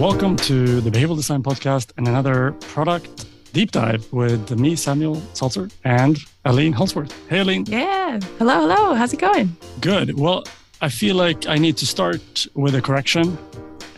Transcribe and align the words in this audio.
Welcome 0.00 0.36
to 0.36 0.80
the 0.80 0.88
Behavioral 0.90 1.16
Design 1.16 1.42
Podcast 1.42 1.92
and 1.98 2.08
another 2.08 2.52
product 2.72 3.26
deep 3.52 3.70
dive 3.70 4.10
with 4.14 4.58
me, 4.58 4.74
Samuel 4.74 5.16
Salzer, 5.34 5.70
and 5.84 6.16
Aline 6.46 6.72
Holzwarth. 6.72 7.12
Hey, 7.28 7.40
Aline. 7.40 7.66
Yeah. 7.68 8.18
Hello, 8.38 8.60
hello. 8.60 8.94
How's 8.94 9.12
it 9.12 9.20
going? 9.20 9.54
Good. 9.82 10.18
Well, 10.18 10.44
I 10.80 10.88
feel 10.88 11.16
like 11.16 11.46
I 11.46 11.56
need 11.58 11.76
to 11.76 11.86
start 11.86 12.46
with 12.54 12.74
a 12.74 12.80
correction. 12.80 13.36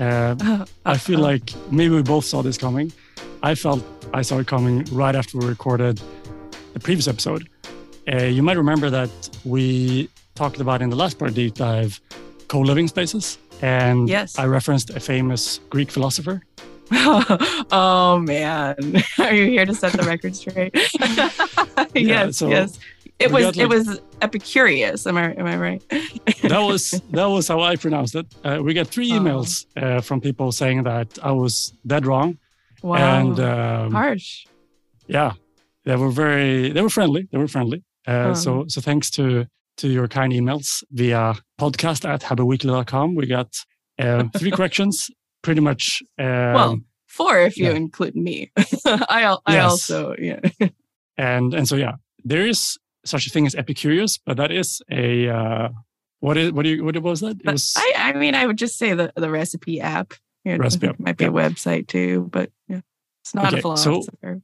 Uh, 0.00 0.34
Oh, 0.42 0.64
I 0.84 0.98
feel 0.98 1.20
like 1.20 1.52
maybe 1.70 1.94
we 1.94 2.02
both 2.02 2.24
saw 2.24 2.42
this 2.42 2.58
coming. 2.58 2.92
I 3.44 3.54
felt 3.54 3.84
I 4.12 4.22
saw 4.22 4.38
it 4.38 4.48
coming 4.48 4.84
right 4.90 5.14
after 5.14 5.38
we 5.38 5.46
recorded 5.46 6.00
the 6.72 6.80
previous 6.80 7.06
episode. 7.06 7.48
Uh, 8.12 8.24
you 8.24 8.42
might 8.42 8.56
remember 8.56 8.90
that 8.90 9.10
we 9.44 10.08
talked 10.34 10.58
about 10.58 10.82
in 10.82 10.90
the 10.90 10.96
last 10.96 11.16
part 11.20 11.34
deep 11.34 11.54
dive 11.54 12.00
co-living 12.48 12.88
spaces, 12.88 13.38
and 13.62 14.08
Yes. 14.08 14.38
I 14.38 14.46
referenced 14.46 14.90
a 14.90 15.00
famous 15.00 15.60
Greek 15.70 15.90
philosopher. 15.90 16.42
oh 16.92 18.18
man, 18.22 18.74
are 19.18 19.32
you 19.34 19.46
here 19.46 19.64
to 19.64 19.74
set 19.74 19.92
the 19.92 20.02
record 20.02 20.36
straight? 20.36 20.74
yes, 21.94 22.36
so 22.36 22.48
yes. 22.48 22.78
It 23.18 23.30
was 23.30 23.44
got, 23.44 23.56
it 23.56 23.68
was 23.68 24.00
Epicurus. 24.20 25.06
Am 25.06 25.16
I 25.16 25.32
am 25.34 25.46
I 25.46 25.56
right? 25.56 25.82
That 26.42 26.58
was 26.60 27.00
that 27.12 27.26
was 27.26 27.48
how 27.48 27.60
I 27.62 27.76
pronounced 27.76 28.14
it. 28.16 28.26
Uh, 28.44 28.58
we 28.62 28.74
got 28.74 28.88
three 28.88 29.10
emails 29.10 29.64
uh, 29.76 30.00
from 30.00 30.20
people 30.20 30.50
saying 30.52 30.82
that 30.82 31.18
I 31.22 31.30
was 31.30 31.72
dead 31.86 32.04
wrong, 32.04 32.38
wow. 32.82 32.96
and 33.20 33.38
um, 33.40 33.92
harsh. 33.92 34.44
yeah, 35.06 35.32
they 35.84 35.96
were 35.96 36.10
very 36.10 36.72
they 36.72 36.82
were 36.82 36.90
friendly. 36.90 37.28
They 37.30 37.38
were 37.38 37.48
friendly. 37.48 37.84
Uh, 38.06 38.30
Oh. 38.30 38.34
So 38.34 38.64
so 38.68 38.80
thanks 38.80 39.08
to 39.12 39.46
to 39.78 39.88
your 39.88 40.08
kind 40.08 40.32
emails 40.32 40.82
via 40.92 41.34
podcast 41.60 42.08
at 42.08 42.22
habitweekly.com. 42.22 43.14
We 43.14 43.26
got 43.26 43.54
uh, 43.98 44.24
three 44.36 44.50
corrections, 44.50 45.10
pretty 45.42 45.60
much. 45.60 46.02
Um, 46.18 46.26
well, 46.26 46.78
four 47.08 47.38
if 47.40 47.56
you 47.56 47.66
yeah. 47.66 47.72
include 47.72 48.16
me. 48.16 48.50
I 48.86 49.36
I 49.46 49.54
Yes. 49.54 49.70
also 49.70 50.14
yeah. 50.18 50.40
and 51.16 51.54
and 51.54 51.66
so 51.68 51.76
yeah, 51.76 51.92
there 52.24 52.46
is 52.46 52.78
such 53.04 53.26
a 53.26 53.30
thing 53.30 53.46
as 53.46 53.54
Epicurious, 53.54 54.18
but 54.24 54.36
that 54.36 54.50
is 54.52 54.80
a 54.90 55.28
uh, 55.28 55.68
what 56.20 56.36
is 56.36 56.52
what 56.52 56.62
do 56.64 56.70
you 56.70 56.84
what 56.84 56.96
was 57.02 57.20
that? 57.20 57.36
It 57.44 57.50
was 57.50 57.74
I 57.76 57.92
I 57.96 58.12
mean 58.12 58.34
I 58.34 58.46
would 58.46 58.58
just 58.58 58.78
say 58.78 58.94
the 58.94 59.12
the 59.16 59.30
recipe 59.30 59.80
app. 59.80 60.12
Yeah, 60.44 60.56
Recipe 60.56 60.88
app, 60.88 60.98
might 60.98 61.16
be 61.16 61.24
a 61.26 61.30
website 61.30 61.86
too, 61.86 62.28
but 62.32 62.50
yeah, 62.66 62.80
it's 63.22 63.32
not 63.34 63.46
Okay, 63.46 63.58
a 63.58 63.62
so- 63.62 63.82
philosopher. 64.02 64.42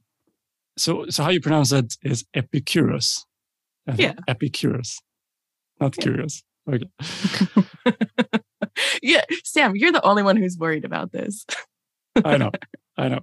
so 0.77 1.05
so 1.09 1.23
how 1.23 1.29
you 1.29 1.41
pronounce 1.41 1.71
that 1.71 1.95
is 2.03 2.23
Epicurus. 2.33 3.25
Yeah. 3.97 4.13
Epicurus, 4.27 4.99
not 5.79 5.95
Yeah. 5.97 6.03
curious. 6.03 6.43
Okay. 6.71 6.89
yeah, 9.01 9.21
Sam, 9.43 9.75
you're 9.75 9.91
the 9.91 10.05
only 10.05 10.23
one 10.23 10.37
who's 10.37 10.57
worried 10.57 10.85
about 10.85 11.11
this. 11.11 11.45
I 12.23 12.37
know, 12.37 12.51
I 12.97 13.09
know, 13.09 13.19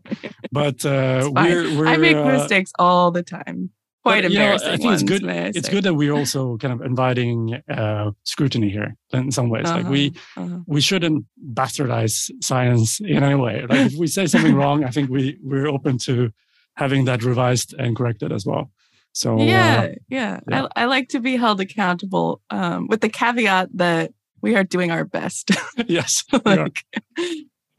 but 0.53 0.84
uh, 0.84 1.31
we're 1.34 1.77
we're 1.79 1.87
I 1.87 1.97
make 1.97 2.17
uh, 2.17 2.25
mistakes 2.25 2.73
all 2.79 3.11
the 3.11 3.23
time. 3.23 3.71
Quite 4.03 4.23
but, 4.23 4.31
you 4.31 4.39
know. 4.39 4.55
I 4.55 4.77
think 4.77 4.93
it's 4.93 5.03
good. 5.03 5.25
It's 5.25 5.69
good 5.69 5.83
that 5.84 5.95
we're 5.95 6.12
also 6.12 6.57
kind 6.59 6.73
of 6.73 6.81
inviting 6.81 7.61
uh, 7.69 8.12
scrutiny 8.23 8.71
here 8.71 8.95
in 9.12 9.33
some 9.33 9.49
ways. 9.51 9.65
Like 9.65 9.89
we 9.89 10.12
Uh-huh. 10.37 10.59
we 10.67 10.81
shouldn't 10.81 11.25
bastardize 11.53 12.31
science 12.41 13.01
in 13.01 13.23
any 13.25 13.34
way. 13.34 13.67
Like 13.69 13.93
if 13.93 13.95
we 13.99 14.07
say 14.07 14.27
something 14.27 14.55
wrong, 14.61 14.84
I 14.84 14.91
think 14.91 15.11
we 15.11 15.39
we're 15.43 15.67
open 15.67 15.99
to 16.07 16.31
having 16.77 17.07
that 17.07 17.25
revised 17.25 17.75
and 17.79 17.97
corrected 17.97 18.33
as 18.33 18.47
well. 18.47 18.71
So 19.17 19.39
uh, 19.41 19.45
yeah, 19.45 19.95
yeah. 20.11 20.41
yeah. 20.47 20.67
I, 20.77 20.83
I 20.83 20.84
like 20.84 21.09
to 21.09 21.20
be 21.20 21.36
held 21.36 21.59
accountable 21.59 22.42
um, 22.50 22.86
with 22.86 23.00
the 23.00 23.09
caveat 23.09 23.70
that 23.72 24.12
we 24.42 24.55
are 24.56 24.62
doing 24.62 24.91
our 24.91 25.06
best. 25.06 25.53
yes, 25.86 26.22
like, 26.44 26.84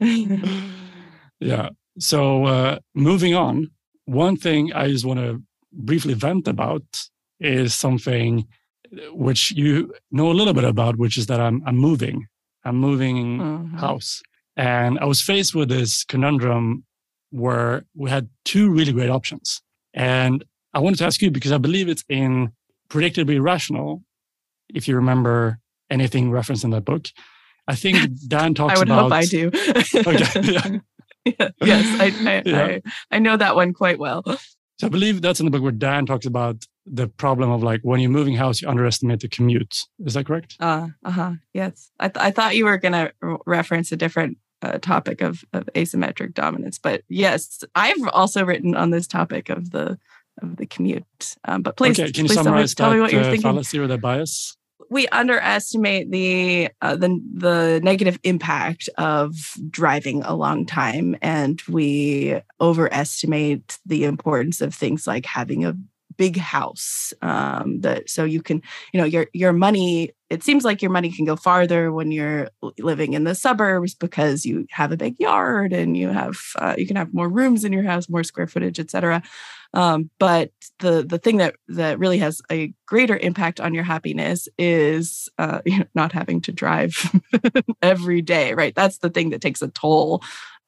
yeah. 0.00 1.68
So 2.00 2.44
uh, 2.44 2.78
moving 2.92 3.36
on, 3.36 3.70
one 4.06 4.36
thing 4.36 4.72
I 4.72 4.88
just 4.88 5.04
want 5.04 5.20
to 5.20 5.40
briefly 5.72 6.14
vent 6.14 6.48
about 6.48 6.82
is 7.38 7.72
something 7.72 8.48
which 9.12 9.52
you 9.52 9.94
know 10.10 10.32
a 10.32 10.34
little 10.34 10.54
bit 10.54 10.64
about, 10.64 10.96
which 10.96 11.16
is 11.16 11.26
that 11.26 11.40
I'm 11.40 11.62
I'm 11.64 11.76
moving. 11.76 12.26
I'm 12.64 12.78
moving 12.78 13.40
uh-huh. 13.40 13.78
house, 13.78 14.22
and 14.56 14.98
I 14.98 15.04
was 15.04 15.22
faced 15.22 15.54
with 15.54 15.68
this 15.68 16.02
conundrum 16.02 16.82
where 17.30 17.84
we 17.94 18.10
had 18.10 18.28
two 18.44 18.72
really 18.72 18.92
great 18.92 19.10
options, 19.10 19.62
and 19.94 20.44
I 20.74 20.80
wanted 20.80 20.98
to 20.98 21.06
ask 21.06 21.22
you 21.22 21.30
because 21.30 21.52
I 21.52 21.58
believe 21.58 21.88
it's 21.88 22.04
in 22.08 22.52
Predictably 22.90 23.34
Irrational. 23.36 24.02
If 24.74 24.86
you 24.88 24.96
remember 24.96 25.58
anything 25.90 26.30
referenced 26.30 26.64
in 26.64 26.70
that 26.70 26.84
book, 26.84 27.08
I 27.66 27.74
think 27.74 27.96
Dan 28.28 28.54
talks 28.54 28.72
about 28.72 28.76
I 28.76 28.78
would 28.78 28.88
about. 28.88 29.02
hope 29.02 29.12
I 29.12 29.24
do. 29.24 29.50
Okay, 29.94 30.52
yeah. 30.52 30.78
Yeah, 31.24 31.48
yes, 31.62 32.00
I, 32.00 32.06
I, 32.30 32.42
Yeah. 32.48 32.64
I, 32.64 32.82
I 33.10 33.18
know 33.18 33.36
that 33.36 33.54
one 33.54 33.74
quite 33.74 33.98
well. 33.98 34.22
So 34.80 34.86
I 34.86 34.88
believe 34.88 35.20
that's 35.20 35.40
in 35.40 35.46
the 35.46 35.50
book 35.50 35.62
where 35.62 35.72
Dan 35.72 36.06
talks 36.06 36.24
about 36.24 36.64
the 36.86 37.08
problem 37.08 37.50
of 37.50 37.62
like 37.62 37.80
when 37.82 38.00
you're 38.00 38.10
moving 38.10 38.34
house, 38.36 38.62
you 38.62 38.68
underestimate 38.68 39.20
the 39.20 39.28
commute. 39.28 39.80
Is 40.06 40.14
that 40.14 40.24
correct? 40.26 40.56
Uh 40.60 40.88
huh. 41.04 41.32
Yes, 41.52 41.90
I 42.00 42.08
th- 42.08 42.24
I 42.24 42.30
thought 42.30 42.56
you 42.56 42.64
were 42.64 42.78
going 42.78 42.92
to 42.92 43.12
reference 43.44 43.92
a 43.92 43.96
different 43.96 44.38
uh, 44.62 44.78
topic 44.78 45.20
of 45.20 45.44
of 45.52 45.68
asymmetric 45.74 46.32
dominance, 46.34 46.78
but 46.78 47.02
yes, 47.08 47.62
I've 47.74 48.06
also 48.12 48.44
written 48.44 48.74
on 48.74 48.90
this 48.90 49.06
topic 49.06 49.50
of 49.50 49.70
the 49.72 49.98
of 50.42 50.56
the 50.56 50.66
commute. 50.66 51.36
Um, 51.44 51.62
but 51.62 51.76
please, 51.76 51.98
okay, 51.98 52.12
can 52.12 52.24
you 52.24 52.28
please 52.28 52.34
tell 52.34 52.44
me, 52.44 52.48
summarize 52.48 52.74
tell 52.74 52.90
that 52.90 52.96
me 52.96 53.00
what 53.00 53.12
you're 53.12 53.22
uh, 53.22 53.24
thinking. 53.24 53.42
fallacy 53.42 53.78
or 53.78 53.86
that 53.86 54.00
bias? 54.00 54.56
we 54.90 55.06
underestimate 55.08 56.10
the 56.10 56.68
uh, 56.80 56.96
the 56.96 57.20
the 57.34 57.80
negative 57.82 58.18
impact 58.24 58.88
of 58.96 59.34
driving 59.70 60.22
a 60.22 60.34
long 60.34 60.64
time, 60.64 61.16
and 61.20 61.60
we 61.68 62.40
overestimate 62.60 63.78
the 63.84 64.04
importance 64.04 64.60
of 64.60 64.74
things 64.74 65.06
like 65.06 65.26
having 65.26 65.64
a 65.64 65.76
big 66.18 66.36
house. 66.36 67.14
Um, 67.22 67.80
that 67.80 68.10
so 68.10 68.24
you 68.24 68.42
can, 68.42 68.60
you 68.92 69.00
know, 69.00 69.06
your 69.06 69.26
your 69.32 69.52
money. 69.52 70.10
It 70.28 70.42
seems 70.42 70.62
like 70.62 70.82
your 70.82 70.90
money 70.90 71.10
can 71.10 71.24
go 71.24 71.36
farther 71.36 71.90
when 71.90 72.12
you're 72.12 72.50
living 72.78 73.14
in 73.14 73.24
the 73.24 73.34
suburbs 73.34 73.94
because 73.94 74.44
you 74.44 74.66
have 74.70 74.92
a 74.92 74.96
big 74.98 75.18
yard 75.18 75.72
and 75.72 75.96
you 75.96 76.08
have 76.08 76.36
uh, 76.58 76.74
you 76.76 76.86
can 76.86 76.96
have 76.96 77.14
more 77.14 77.30
rooms 77.30 77.64
in 77.64 77.72
your 77.72 77.84
house, 77.84 78.10
more 78.10 78.24
square 78.24 78.46
footage, 78.46 78.78
etc. 78.78 79.22
Um, 79.72 80.10
but 80.18 80.50
the 80.80 81.04
the 81.08 81.18
thing 81.18 81.38
that 81.38 81.56
that 81.68 81.98
really 81.98 82.18
has 82.18 82.42
a 82.50 82.74
greater 82.86 83.16
impact 83.16 83.60
on 83.60 83.72
your 83.72 83.84
happiness 83.84 84.48
is 84.58 85.28
uh, 85.38 85.60
you 85.64 85.78
know, 85.78 85.84
not 85.94 86.12
having 86.12 86.42
to 86.42 86.52
drive 86.52 86.94
every 87.82 88.20
day, 88.20 88.52
right? 88.52 88.74
That's 88.74 88.98
the 88.98 89.10
thing 89.10 89.30
that 89.30 89.40
takes 89.40 89.62
a 89.62 89.68
toll 89.68 90.22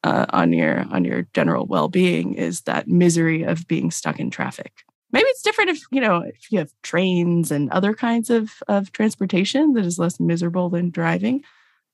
uh, 0.05 0.27
on 0.31 0.53
your 0.53 0.87
on 0.91 1.05
your 1.05 1.27
general 1.34 1.66
well 1.66 1.89
being 1.89 2.34
is 2.34 2.62
that 2.62 2.89
misery 2.89 3.43
of 3.43 3.66
being 3.66 3.91
stuck 3.91 4.19
in 4.19 4.31
traffic. 4.31 4.84
Maybe 5.12 5.26
it's 5.28 5.43
different 5.43 5.71
if 5.71 5.81
you 5.91 6.00
know 6.00 6.19
if 6.21 6.50
you 6.53 6.59
have 6.59 6.72
trains 6.82 7.50
and 7.50 7.71
other 7.71 7.94
kinds 7.94 8.31
of 8.31 8.50
of 8.69 8.93
transportation 8.93 9.72
that 9.75 9.84
is 9.84 9.98
less 9.98 10.21
miserable 10.21 10.71
than 10.71 10.91
driving. 10.91 11.43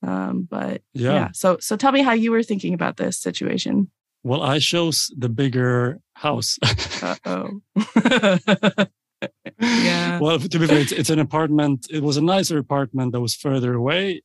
Um, 0.03 0.47
but 0.51 0.83
Yeah. 0.93 1.13
yeah, 1.13 1.29
so 1.33 1.57
so 1.61 1.77
tell 1.77 1.93
me 1.93 2.03
how 2.03 2.13
you 2.13 2.31
were 2.31 2.43
thinking 2.43 2.75
about 2.75 2.97
this 2.99 3.19
situation. 3.19 3.91
Well, 4.23 4.43
I 4.43 4.59
chose 4.59 5.11
the 5.17 5.29
bigger 5.29 6.01
house. 6.15 6.59
Oh. 7.25 7.61
Yeah. 9.59 10.19
Well, 10.21 10.39
to 10.39 10.59
be 10.59 10.67
fair, 10.67 10.79
it's, 10.79 10.93
it's 10.93 11.09
an 11.11 11.19
apartment. 11.19 11.87
It 11.91 12.03
was 12.03 12.17
a 12.19 12.23
nicer 12.23 12.59
apartment 12.59 13.13
that 13.13 13.21
was 13.21 13.35
further 13.35 13.73
away 13.73 14.23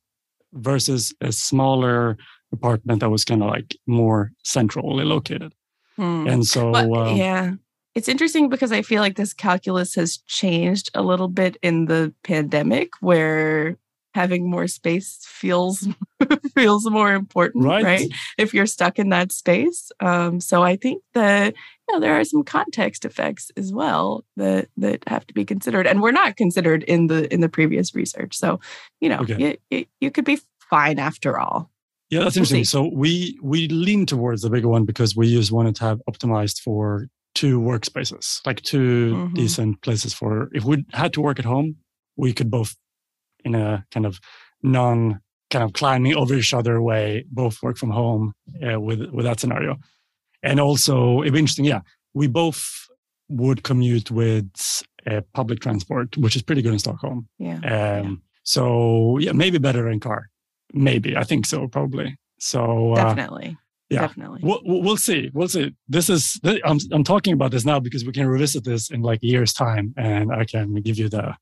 versus 0.52 1.14
a 1.22 1.32
smaller 1.32 2.18
apartment 2.52 3.00
that 3.00 3.08
was 3.08 3.24
kind 3.24 3.42
of 3.42 3.48
like 3.48 3.74
more 3.86 4.32
centrally 4.44 5.04
located. 5.04 5.54
Hmm. 5.96 6.26
And 6.28 6.46
so, 6.46 6.72
But, 6.72 6.92
um, 6.92 7.16
yeah. 7.16 7.52
It's 7.94 8.08
interesting 8.08 8.48
because 8.48 8.72
I 8.72 8.82
feel 8.82 9.02
like 9.02 9.16
this 9.16 9.34
calculus 9.34 9.94
has 9.96 10.16
changed 10.26 10.90
a 10.94 11.02
little 11.02 11.28
bit 11.28 11.56
in 11.62 11.86
the 11.86 12.12
pandemic 12.24 12.90
where 13.00 13.76
having 14.14 14.50
more 14.50 14.66
space 14.66 15.18
feels 15.26 15.88
feels 16.54 16.88
more 16.90 17.12
important, 17.14 17.64
Right. 17.64 17.84
right? 17.84 18.08
If 18.38 18.52
you're 18.54 18.66
stuck 18.66 18.98
in 18.98 19.08
that 19.10 19.32
space. 19.32 19.90
Um, 20.00 20.38
so 20.40 20.62
I 20.62 20.76
think 20.76 21.02
that 21.14 21.54
you 21.88 21.94
know 21.94 22.00
there 22.00 22.14
are 22.18 22.24
some 22.24 22.44
context 22.44 23.04
effects 23.04 23.50
as 23.56 23.72
well 23.72 24.24
that 24.36 24.68
that 24.78 25.02
have 25.06 25.26
to 25.26 25.34
be 25.34 25.44
considered 25.44 25.86
and 25.86 26.00
were 26.02 26.12
not 26.12 26.36
considered 26.36 26.82
in 26.84 27.06
the 27.08 27.32
in 27.32 27.40
the 27.40 27.48
previous 27.48 27.94
research. 27.94 28.36
So, 28.36 28.60
you 29.00 29.08
know, 29.08 29.20
Okay. 29.20 29.36
you, 29.38 29.56
you, 29.78 29.86
you 30.00 30.10
could 30.10 30.24
be 30.24 30.38
fine 30.70 30.98
after 30.98 31.38
all. 31.38 31.70
Yeah, 32.10 32.20
that's 32.20 32.36
We'll 32.36 32.42
interesting. 32.42 32.64
see. 32.64 32.68
So 32.68 32.90
we 32.92 33.38
we 33.42 33.68
lean 33.68 34.04
towards 34.06 34.42
the 34.42 34.50
bigger 34.50 34.68
one 34.68 34.84
because 34.84 35.14
we 35.16 35.30
just 35.30 35.52
wanted 35.52 35.74
to 35.76 35.84
have 35.84 36.02
optimized 36.08 36.60
for 36.60 37.08
two 37.34 37.60
workspaces, 37.60 38.40
like 38.46 38.60
2 38.62 39.14
Mhm. 39.14 39.34
decent 39.34 39.80
places 39.82 40.12
for 40.14 40.48
if 40.52 40.64
we 40.64 40.84
had 40.92 41.12
to 41.14 41.20
work 41.20 41.38
at 41.38 41.44
home, 41.44 41.76
we 42.16 42.32
could 42.32 42.50
both 42.50 42.76
in 43.44 43.54
a 43.54 43.84
kind 43.90 44.06
of 44.06 44.18
non 44.62 45.20
kind 45.50 45.64
of 45.64 45.72
climbing 45.72 46.14
over 46.14 46.34
each 46.34 46.54
other 46.54 46.80
way, 46.80 47.24
both 47.30 47.62
work 47.62 47.76
from 47.78 47.90
home 47.90 48.32
uh, 48.66 48.80
with 48.80 49.00
with 49.12 49.24
that 49.24 49.40
scenario. 49.40 49.76
And 50.42 50.60
also 50.60 51.20
it'd 51.22 51.32
be 51.32 51.38
interesting, 51.38 51.64
yeah, 51.66 51.80
we 52.14 52.26
both 52.28 52.60
would 53.28 53.62
commute 53.62 54.10
with 54.10 54.50
uh, 55.06 55.20
public 55.34 55.60
transport, 55.60 56.16
which 56.16 56.36
is 56.36 56.42
pretty 56.42 56.62
good 56.62 56.72
in 56.72 56.78
Stockholm. 56.78 57.28
Yeah. 57.38 57.58
Um, 58.00 58.22
So 58.44 59.18
yeah, 59.18 59.32
maybe 59.32 59.58
better 59.58 59.88
in 59.88 60.00
car. 60.00 60.28
Maybe 60.74 61.16
I 61.16 61.24
think 61.24 61.46
so, 61.46 61.68
probably. 61.68 62.16
So 62.38 62.92
uh, 62.92 62.96
Definitely. 62.96 63.56
Yeah. 63.92 64.00
definitely. 64.02 64.40
We'll, 64.42 64.60
we'll 64.64 64.96
see. 64.96 65.30
We'll 65.32 65.48
see. 65.48 65.74
This 65.88 66.08
is 66.08 66.40
I'm 66.44 66.78
I'm 66.92 67.04
talking 67.04 67.34
about 67.34 67.50
this 67.50 67.64
now 67.64 67.80
because 67.80 68.04
we 68.04 68.12
can 68.12 68.26
revisit 68.26 68.64
this 68.64 68.90
in 68.90 69.02
like 69.02 69.22
a 69.22 69.26
year's 69.26 69.52
time, 69.52 69.94
and 69.96 70.32
I 70.32 70.44
can 70.44 70.74
give 70.76 70.98
you 70.98 71.08
the 71.08 71.36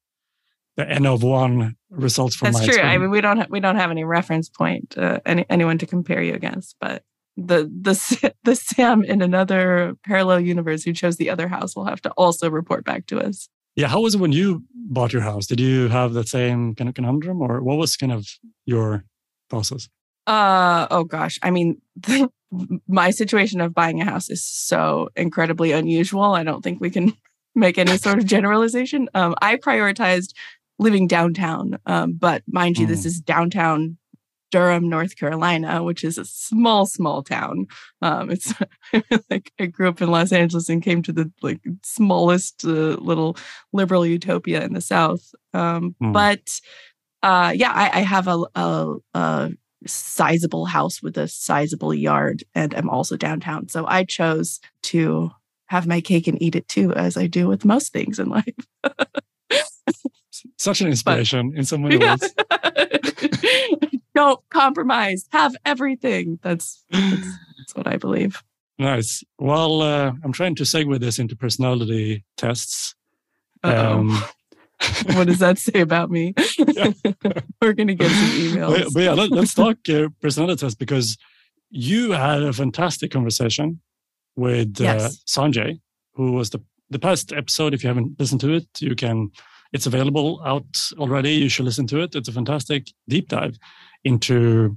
the 0.77 0.89
n 0.89 1.07
of 1.07 1.23
one 1.23 1.77
results 1.91 2.37
from. 2.37 2.53
That's 2.53 2.59
true. 2.65 2.69
Experiment. 2.69 2.95
I 2.95 2.99
mean, 2.99 3.11
we 3.11 3.21
don't 3.21 3.39
ha- 3.39 3.47
we 3.51 3.61
don't 3.61 3.77
have 3.77 3.91
any 3.91 4.05
reference 4.05 4.49
point, 4.49 4.97
uh, 4.99 5.21
any 5.27 5.45
anyone 5.49 5.79
to 5.79 5.87
compare 5.87 6.23
you 6.23 6.35
against, 6.35 6.77
but 6.81 7.03
the 7.37 7.71
the 7.81 8.35
the 8.45 8.57
Sam 8.57 9.05
in 9.05 9.23
another 9.23 9.95
parallel 10.05 10.41
universe 10.41 10.85
who 10.85 10.93
chose 10.93 11.17
the 11.17 11.31
other 11.31 11.49
house 11.49 11.77
will 11.77 11.87
have 11.87 12.03
to 12.03 12.11
also 12.13 12.51
report 12.51 12.85
back 12.85 13.07
to 13.07 13.21
us. 13.21 13.49
Yeah, 13.77 13.87
how 13.87 14.01
was 14.01 14.17
it 14.17 14.21
when 14.21 14.33
you 14.33 14.65
bought 14.75 15.13
your 15.13 15.23
house? 15.23 15.47
Did 15.47 15.61
you 15.61 15.89
have 15.89 16.13
that 16.15 16.29
same 16.29 16.75
kind 16.75 16.89
of 16.89 16.95
conundrum, 16.95 17.41
or 17.41 17.63
what 17.63 17.79
was 17.79 17.97
kind 17.97 18.13
of 18.13 18.27
your 18.67 19.05
process? 19.49 19.89
Uh 20.27 20.87
oh 20.91 21.05
gosh, 21.05 21.39
I 21.43 21.51
mean, 21.51 21.81
my 22.89 23.11
situation 23.11 23.61
of 23.61 23.75
buying 23.75 24.01
a 24.01 24.05
house 24.05 24.31
is 24.31 24.45
so 24.45 25.09
incredibly 25.17 25.73
unusual. 25.73 26.35
I 26.35 26.43
don't 26.43 26.63
think 26.63 26.81
we 26.81 26.91
can 26.91 27.13
make 27.55 27.79
any 27.79 27.97
sort 27.97 28.19
of 28.19 28.27
generalization. 28.27 29.09
Um, 29.15 29.35
I 29.41 29.57
prioritized 29.57 30.35
living 30.79 31.07
downtown, 31.07 31.79
um, 31.87 32.13
but 32.13 32.43
mind 32.49 32.79
you, 32.79 32.87
mm. 32.87 32.89
this 32.89 33.05
is 33.05 33.21
downtown 33.21 33.99
Durham, 34.51 34.89
North 34.89 35.17
Carolina, 35.17 35.83
which 35.83 36.05
is 36.05 36.19
a 36.19 36.25
small, 36.25 36.87
small 36.87 37.23
town. 37.23 37.67
Um, 38.03 38.31
it's 38.31 38.53
like 39.31 39.53
I 39.59 39.67
grew 39.67 39.89
up 39.89 40.03
in 40.03 40.11
Los 40.11 40.33
Angeles 40.33 40.69
and 40.69 40.83
came 40.83 41.03
to 41.03 41.13
the 41.13 41.31
like 41.43 41.61
smallest 41.83 42.65
uh, 42.65 42.97
little 42.99 43.37
liberal 43.73 44.05
utopia 44.05 44.63
in 44.65 44.75
the 44.75 44.81
South. 44.81 45.33
Um, 45.55 45.95
mm. 46.03 46.13
But 46.13 46.61
uh, 47.23 47.53
yeah, 47.55 47.73
I, 47.73 48.01
I 48.01 48.01
have 48.01 48.29
a, 48.29 48.45
a, 48.55 48.95
a, 49.15 49.51
sizable 49.87 50.67
house 50.67 51.03
with 51.03 51.17
a 51.17 51.29
sizable 51.29 51.95
yard, 51.95 52.45
and 52.55 52.75
I'm 52.75 52.91
also 52.91 53.17
downtown. 53.17 53.69
So 53.69 53.87
I 53.87 54.05
chose 54.05 54.61
to 54.85 55.31
have 55.67 55.87
my 55.87 56.01
cake 56.01 56.27
and 56.27 56.41
eat 56.43 56.57
it 56.57 56.69
too, 56.69 56.93
as 56.95 57.17
I 57.17 57.27
do 57.27 57.47
with 57.47 57.65
most 57.65 57.93
things 57.93 58.19
in 58.19 58.29
life. 58.29 58.55
Such 60.59 60.81
an 60.81 60.87
inspiration 60.91 61.51
but, 61.51 61.59
in 61.59 61.65
so 61.65 61.79
many 61.79 61.97
yeah. 62.01 62.17
ways. 62.21 62.35
don't 64.15 64.41
compromise 64.51 65.27
have 65.31 65.55
everything 65.65 66.39
that's, 66.43 66.85
that's, 66.91 67.29
that's 67.59 67.75
what 67.75 67.87
i 67.87 67.97
believe 67.97 68.43
nice 68.79 69.23
well 69.39 69.83
uh, 69.83 70.13
i'm 70.25 70.33
trying 70.33 70.55
to 70.55 70.65
segue 70.65 70.99
this 71.01 71.19
into 71.19 71.37
personality 71.37 72.25
tests 72.37 72.95
um, 73.63 74.23
what 75.13 75.27
does 75.27 75.39
that 75.39 75.59
say 75.59 75.81
about 75.81 76.11
me 76.11 76.35
we're 77.63 77.73
gonna 77.73 77.95
get 77.95 78.11
some 78.11 78.31
emails 78.31 78.85
but, 78.85 78.95
but 78.95 79.03
yeah 79.03 79.13
let, 79.13 79.33
us 79.33 79.55
talk 79.55 79.77
uh, 79.89 80.09
personality 80.21 80.61
test 80.61 80.79
because 80.79 81.17
you 81.71 82.13
had 82.13 82.43
a 82.43 82.53
fantastic 82.53 83.11
conversation 83.11 83.81
with 84.37 84.81
uh, 84.81 84.85
yes. 84.85 85.23
sanjay 85.29 85.81
who 86.15 86.33
was 86.33 86.51
the 86.51 86.63
the 86.89 86.99
past 86.99 87.33
episode 87.33 87.75
if 87.75 87.83
you 87.85 87.89
haven't 87.89 88.19
listened 88.19 88.41
to 88.41 88.53
it 88.53 88.67
you 88.81 88.95
can 88.97 89.31
it's 89.73 89.87
available 89.87 90.41
out 90.45 90.91
already 90.99 91.33
you 91.33 91.49
should 91.49 91.65
listen 91.65 91.87
to 91.87 92.01
it 92.01 92.15
it's 92.15 92.29
a 92.29 92.33
fantastic 92.33 92.89
deep 93.09 93.29
dive 93.29 93.59
into 94.05 94.77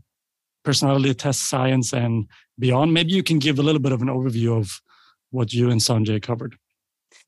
personality 0.63 1.13
test 1.13 1.49
science 1.49 1.93
and 1.93 2.27
beyond. 2.59 2.93
Maybe 2.93 3.11
you 3.13 3.23
can 3.23 3.39
give 3.39 3.59
a 3.59 3.63
little 3.63 3.81
bit 3.81 3.91
of 3.91 4.01
an 4.01 4.07
overview 4.07 4.57
of 4.57 4.81
what 5.31 5.53
you 5.53 5.69
and 5.69 5.81
Sanjay 5.81 6.21
covered. 6.21 6.55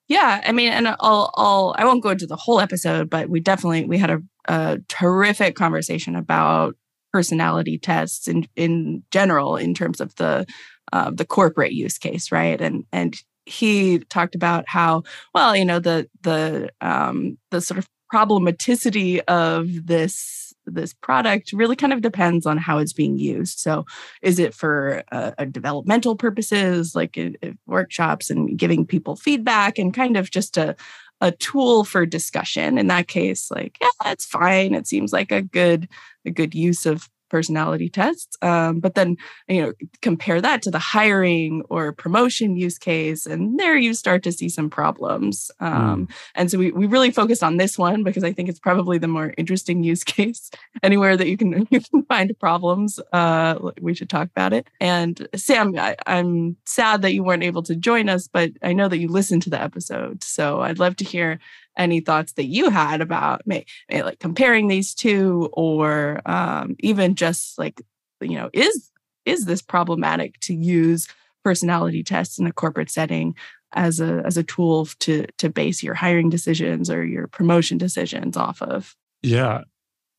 Yeah, 0.07 0.41
I 0.45 0.51
mean, 0.51 0.71
and 0.71 0.87
I'll, 0.87 1.31
I'll 1.35 1.75
I 1.77 1.85
won't 1.85 2.03
go 2.03 2.09
into 2.11 2.27
the 2.27 2.35
whole 2.35 2.59
episode, 2.59 3.09
but 3.09 3.29
we 3.29 3.39
definitely 3.39 3.85
we 3.85 3.97
had 3.97 4.11
a, 4.11 4.19
a 4.47 4.77
terrific 4.87 5.55
conversation 5.55 6.15
about 6.15 6.75
personality 7.11 7.77
tests 7.79 8.27
in 8.27 8.47
in 8.55 9.03
general 9.11 9.55
in 9.57 9.73
terms 9.73 9.99
of 10.01 10.13
the 10.15 10.45
uh, 10.93 11.09
the 11.11 11.25
corporate 11.25 11.71
use 11.73 11.97
case, 11.97 12.31
right? 12.31 12.61
And 12.61 12.83
and 12.91 13.15
he 13.47 13.99
talked 14.09 14.35
about 14.35 14.65
how 14.67 15.03
well 15.33 15.55
you 15.55 15.65
know 15.65 15.79
the 15.79 16.07
the 16.21 16.69
um, 16.81 17.37
the 17.49 17.59
sort 17.61 17.79
of 17.79 17.87
problematicity 18.13 19.19
of 19.27 19.87
this 19.87 20.45
this 20.67 20.93
product 20.93 21.53
really 21.53 21.75
kind 21.75 21.93
of 21.93 22.01
depends 22.01 22.45
on 22.45 22.57
how 22.57 22.79
it's 22.79 22.93
being 22.93 23.17
used. 23.17 23.59
So, 23.59 23.85
is 24.21 24.39
it 24.39 24.53
for 24.53 25.03
uh, 25.11 25.31
developmental 25.45 26.15
purposes, 26.15 26.95
like 26.95 27.17
in, 27.17 27.37
in 27.41 27.57
workshops 27.67 28.29
and 28.29 28.57
giving 28.57 28.85
people 28.85 29.15
feedback, 29.15 29.77
and 29.77 29.93
kind 29.93 30.17
of 30.17 30.31
just 30.31 30.57
a 30.57 30.75
a 31.21 31.31
tool 31.31 31.83
for 31.83 32.05
discussion? 32.05 32.77
In 32.77 32.87
that 32.87 33.07
case, 33.07 33.51
like 33.51 33.77
yeah, 33.81 34.11
it's 34.11 34.25
fine. 34.25 34.73
It 34.73 34.87
seems 34.87 35.13
like 35.13 35.31
a 35.31 35.41
good 35.41 35.87
a 36.25 36.31
good 36.31 36.55
use 36.55 36.85
of 36.85 37.09
personality 37.29 37.89
tests. 37.89 38.37
Um, 38.41 38.79
but 38.79 38.95
then, 38.95 39.17
you 39.47 39.61
know, 39.61 39.73
compare 40.01 40.41
that 40.41 40.61
to 40.63 40.71
the 40.71 40.79
hiring 40.79 41.63
or 41.69 41.93
promotion 41.93 42.55
use 42.55 42.77
case, 42.77 43.25
and 43.25 43.59
there 43.59 43.77
you 43.77 43.93
start 43.93 44.23
to 44.23 44.31
see 44.31 44.49
some 44.49 44.69
problems. 44.69 45.51
Um, 45.59 46.07
mm. 46.07 46.13
And 46.35 46.51
so 46.51 46.57
we, 46.57 46.71
we 46.71 46.85
really 46.85 47.11
focused 47.11 47.43
on 47.43 47.57
this 47.57 47.77
one 47.77 48.03
because 48.03 48.23
I 48.23 48.31
think 48.31 48.49
it's 48.49 48.59
probably 48.59 48.97
the 48.97 49.07
more 49.07 49.33
interesting 49.37 49.83
use 49.83 50.03
case. 50.15 50.49
Anywhere 50.83 51.17
that 51.17 51.27
you 51.27 51.37
can 51.37 51.67
you 51.69 51.81
can 51.81 52.03
find 52.03 52.31
problems, 52.39 52.99
uh, 53.13 53.71
we 53.81 53.93
should 53.93 54.09
talk 54.09 54.27
about 54.27 54.53
it. 54.53 54.67
And 54.79 55.27
Sam, 55.35 55.77
I, 55.77 55.95
I'm 56.05 56.57
sad 56.65 57.01
that 57.01 57.13
you 57.13 57.23
weren't 57.23 57.43
able 57.43 57.63
to 57.63 57.75
join 57.75 58.09
us, 58.09 58.27
but 58.27 58.51
I 58.61 58.73
know 58.73 58.87
that 58.87 58.97
you 58.97 59.07
listened 59.07 59.41
to 59.43 59.49
the 59.49 59.61
episode, 59.61 60.23
so 60.23 60.61
I'd 60.61 60.79
love 60.79 60.95
to 60.97 61.05
hear 61.05 61.39
any 61.77 61.99
thoughts 61.99 62.33
that 62.33 62.45
you 62.45 62.69
had 62.69 63.01
about 63.01 63.45
may, 63.45 63.65
may 63.89 64.03
like 64.03 64.19
comparing 64.19 64.67
these 64.67 64.93
two 64.93 65.49
or 65.53 66.21
um, 66.25 66.75
even 66.79 67.15
just 67.15 67.57
like 67.57 67.81
you 68.21 68.35
know 68.35 68.49
is 68.53 68.91
is 69.25 69.45
this 69.45 69.61
problematic 69.61 70.39
to 70.39 70.53
use 70.53 71.07
personality 71.43 72.03
tests 72.03 72.39
in 72.39 72.47
a 72.47 72.53
corporate 72.53 72.89
setting 72.89 73.35
as 73.73 73.99
a 73.99 74.21
as 74.25 74.37
a 74.37 74.43
tool 74.43 74.87
to 74.99 75.25
to 75.37 75.49
base 75.49 75.83
your 75.83 75.93
hiring 75.93 76.29
decisions 76.29 76.89
or 76.89 77.05
your 77.05 77.27
promotion 77.27 77.77
decisions 77.77 78.37
off 78.37 78.61
of? 78.61 78.95
Yeah. 79.21 79.61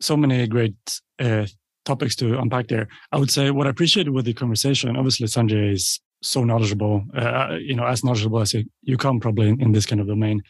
So 0.00 0.16
many 0.16 0.46
great 0.46 1.00
uh, 1.18 1.46
topics 1.84 2.16
to 2.16 2.38
unpack 2.38 2.68
there. 2.68 2.88
I 3.12 3.18
would 3.18 3.30
say 3.30 3.50
what 3.50 3.66
i 3.66 3.70
appreciated 3.70 4.10
with 4.10 4.26
the 4.26 4.34
conversation 4.34 4.96
obviously 4.96 5.26
sanjay 5.26 5.72
is 5.72 6.00
so 6.22 6.44
knowledgeable 6.44 7.04
uh, 7.16 7.56
you 7.60 7.74
know 7.74 7.86
as 7.86 8.04
knowledgeable 8.04 8.40
as 8.40 8.54
you 8.82 8.96
come 8.96 9.20
probably 9.20 9.48
in, 9.48 9.60
in 9.60 9.72
this 9.72 9.86
kind 9.86 10.00
of 10.00 10.06
domain 10.06 10.42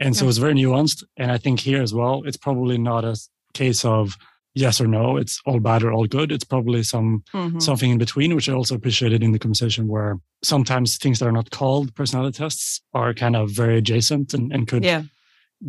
and 0.00 0.16
so 0.16 0.24
yeah. 0.24 0.30
it's 0.30 0.38
very 0.38 0.54
nuanced. 0.54 1.04
And 1.16 1.30
I 1.30 1.38
think 1.38 1.60
here 1.60 1.82
as 1.82 1.94
well, 1.94 2.22
it's 2.24 2.36
probably 2.36 2.78
not 2.78 3.04
a 3.04 3.16
case 3.52 3.84
of 3.84 4.16
yes 4.54 4.80
or 4.80 4.86
no. 4.86 5.16
It's 5.16 5.40
all 5.46 5.60
bad 5.60 5.82
or 5.82 5.92
all 5.92 6.06
good. 6.06 6.32
It's 6.32 6.44
probably 6.44 6.82
some 6.82 7.22
mm-hmm. 7.32 7.60
something 7.60 7.90
in 7.90 7.98
between, 7.98 8.34
which 8.34 8.48
I 8.48 8.54
also 8.54 8.74
appreciated 8.74 9.22
in 9.22 9.32
the 9.32 9.38
conversation 9.38 9.88
where 9.88 10.18
sometimes 10.42 10.96
things 10.96 11.18
that 11.18 11.28
are 11.28 11.32
not 11.32 11.50
called 11.50 11.94
personality 11.94 12.38
tests 12.38 12.80
are 12.94 13.12
kind 13.12 13.36
of 13.36 13.50
very 13.50 13.78
adjacent 13.78 14.34
and, 14.34 14.52
and 14.52 14.66
could 14.66 14.84
yeah. 14.84 15.02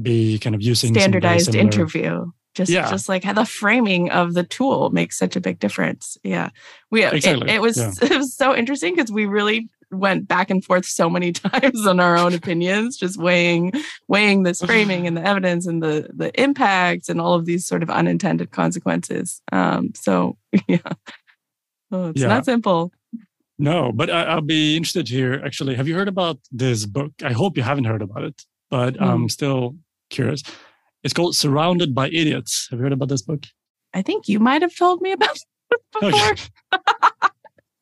be 0.02 0.40
kind 0.40 0.56
of 0.56 0.62
using 0.62 0.94
standardized 0.94 1.54
interview. 1.54 2.32
Just, 2.54 2.70
yeah. 2.70 2.90
just 2.90 3.08
like 3.08 3.24
how 3.24 3.32
the 3.32 3.46
framing 3.46 4.12
of 4.12 4.34
the 4.34 4.44
tool 4.44 4.90
makes 4.90 5.18
such 5.18 5.38
a 5.38 5.40
big 5.42 5.58
difference. 5.60 6.18
Yeah, 6.22 6.50
we 6.90 7.06
exactly. 7.06 7.50
it, 7.50 7.56
it 7.56 7.62
was 7.62 7.78
yeah. 7.78 7.94
it 8.02 8.18
was 8.18 8.36
so 8.36 8.54
interesting 8.54 8.94
because 8.94 9.10
we 9.10 9.26
really 9.26 9.70
went 9.92 10.28
back 10.28 10.50
and 10.50 10.64
forth 10.64 10.86
so 10.86 11.10
many 11.10 11.32
times 11.32 11.86
on 11.86 12.00
our 12.00 12.18
own 12.18 12.34
opinions, 12.34 12.98
just 12.98 13.18
weighing 13.18 13.74
weighing 14.08 14.44
this 14.44 14.62
framing 14.62 15.08
and 15.08 15.18
the 15.18 15.26
evidence 15.26 15.68
and 15.68 15.82
the 15.84 16.10
the 16.14 16.32
impact 16.42 17.10
and 17.10 17.22
all 17.22 17.34
of 17.34 17.46
these 17.46 17.66
sort 17.66 17.84
of 17.84 17.90
unintended 17.90 18.52
consequences. 18.52 19.42
Um, 19.52 19.94
so 19.96 20.38
yeah, 20.68 20.80
oh, 21.92 22.10
it's 22.10 22.22
yeah. 22.22 22.28
not 22.28 22.46
simple. 22.46 22.92
No, 23.58 23.92
but 23.92 24.10
I, 24.10 24.36
will 24.36 24.42
be 24.42 24.76
interested 24.76 25.08
here. 25.08 25.40
Actually, 25.46 25.76
have 25.76 25.88
you 25.88 25.94
heard 25.96 26.08
about 26.08 26.40
this 26.52 26.86
book? 26.86 27.12
I 27.24 27.32
hope 27.32 27.58
you 27.58 27.64
haven't 27.64 27.84
heard 27.84 28.02
about 28.02 28.24
it, 28.24 28.44
but 28.72 28.96
mm. 28.96 29.02
I'm 29.06 29.30
still 29.30 29.76
curious. 30.10 30.42
It's 31.04 31.14
called 31.14 31.36
"Surrounded 31.36 31.94
by 31.94 32.08
Idiots." 32.08 32.68
Have 32.72 32.80
you 32.80 32.84
heard 32.84 32.94
about 32.94 33.10
this 33.10 33.22
book? 33.22 33.44
I 33.94 34.02
think 34.02 34.28
you 34.28 34.40
might 34.40 34.62
have 34.62 34.76
told 34.76 35.02
me 35.02 35.12
about 35.12 35.38
it 35.72 35.82
before. 36.00 36.80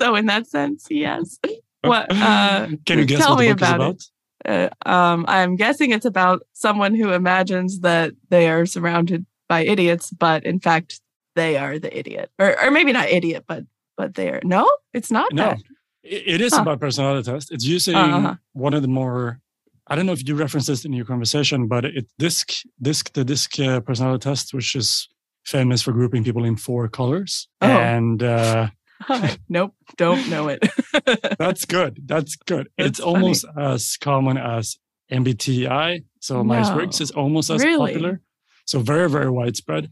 so, 0.02 0.16
in 0.16 0.26
that 0.26 0.48
sense, 0.48 0.88
yes. 0.90 1.40
What 1.82 2.08
uh, 2.10 2.68
can 2.86 3.00
you 3.00 3.06
guess 3.06 3.20
tell 3.20 3.36
what 3.36 3.42
me 3.42 3.50
about, 3.50 3.76
about? 3.76 3.96
It? 3.96 4.04
Uh, 4.46 4.90
um, 4.90 5.26
I'm 5.28 5.56
guessing 5.56 5.92
it's 5.92 6.06
about 6.06 6.44
someone 6.54 6.96
who 6.96 7.12
imagines 7.12 7.82
that 7.82 8.14
they 8.30 8.50
are 8.50 8.66
surrounded 8.66 9.26
by 9.48 9.62
idiots, 9.62 10.12
but 10.12 10.46
in 10.46 10.60
fact 10.60 11.02
they 11.36 11.58
are 11.58 11.80
the 11.80 11.98
idiot, 11.98 12.32
or 12.40 12.62
or 12.62 12.72
maybe 12.72 12.92
not 12.92 13.10
idiot, 13.10 13.46
but 13.48 13.64
but 13.98 14.16
they 14.16 14.30
are. 14.30 14.42
No, 14.44 14.70
it's 14.94 15.12
not. 15.12 15.34
No, 15.34 15.44
that. 15.44 15.60
it 16.04 16.42
is 16.42 16.54
huh. 16.54 16.62
about 16.62 16.80
personality 16.80 17.30
test. 17.30 17.52
It's 17.52 17.66
using 17.66 17.96
uh-huh. 17.96 18.36
one 18.54 18.74
of 18.74 18.82
the 18.82 18.88
more. 18.88 19.40
I 19.88 19.96
don't 19.96 20.06
know 20.06 20.12
if 20.12 20.28
you 20.28 20.36
referenced 20.36 20.68
this 20.68 20.86
in 20.86 20.94
your 20.94 21.06
conversation, 21.06 21.68
but 21.68 21.84
it 21.84 22.08
DISC 22.20 22.62
DISC 22.82 23.14
the 23.14 23.26
DISC 23.26 23.60
uh, 23.60 23.80
personality 23.82 24.24
test, 24.24 24.54
which 24.54 24.76
is 24.76 25.10
famous 25.46 25.82
for 25.82 25.92
grouping 25.92 26.24
people 26.24 26.46
in 26.46 26.56
four 26.56 26.88
colors, 26.88 27.48
oh. 27.62 27.68
and 27.68 28.24
uh, 28.24 28.70
nope, 29.50 29.74
don't 29.98 30.30
know 30.30 30.50
it. 30.50 30.68
That's 31.40 31.66
good. 31.66 32.02
That's 32.06 32.36
good. 32.36 32.70
That's 32.78 32.90
it's 32.90 33.00
funny. 33.00 33.16
almost 33.16 33.46
as 33.58 33.98
common 33.98 34.38
as 34.38 34.78
MBTI. 35.12 36.04
So 36.20 36.38
no. 36.38 36.44
Myers 36.44 36.70
Briggs 36.70 37.02
is 37.02 37.12
almost 37.12 37.50
as 37.50 37.64
really? 37.64 37.94
popular. 37.94 38.22
So 38.66 38.80
very, 38.80 39.10
very 39.10 39.30
widespread. 39.30 39.92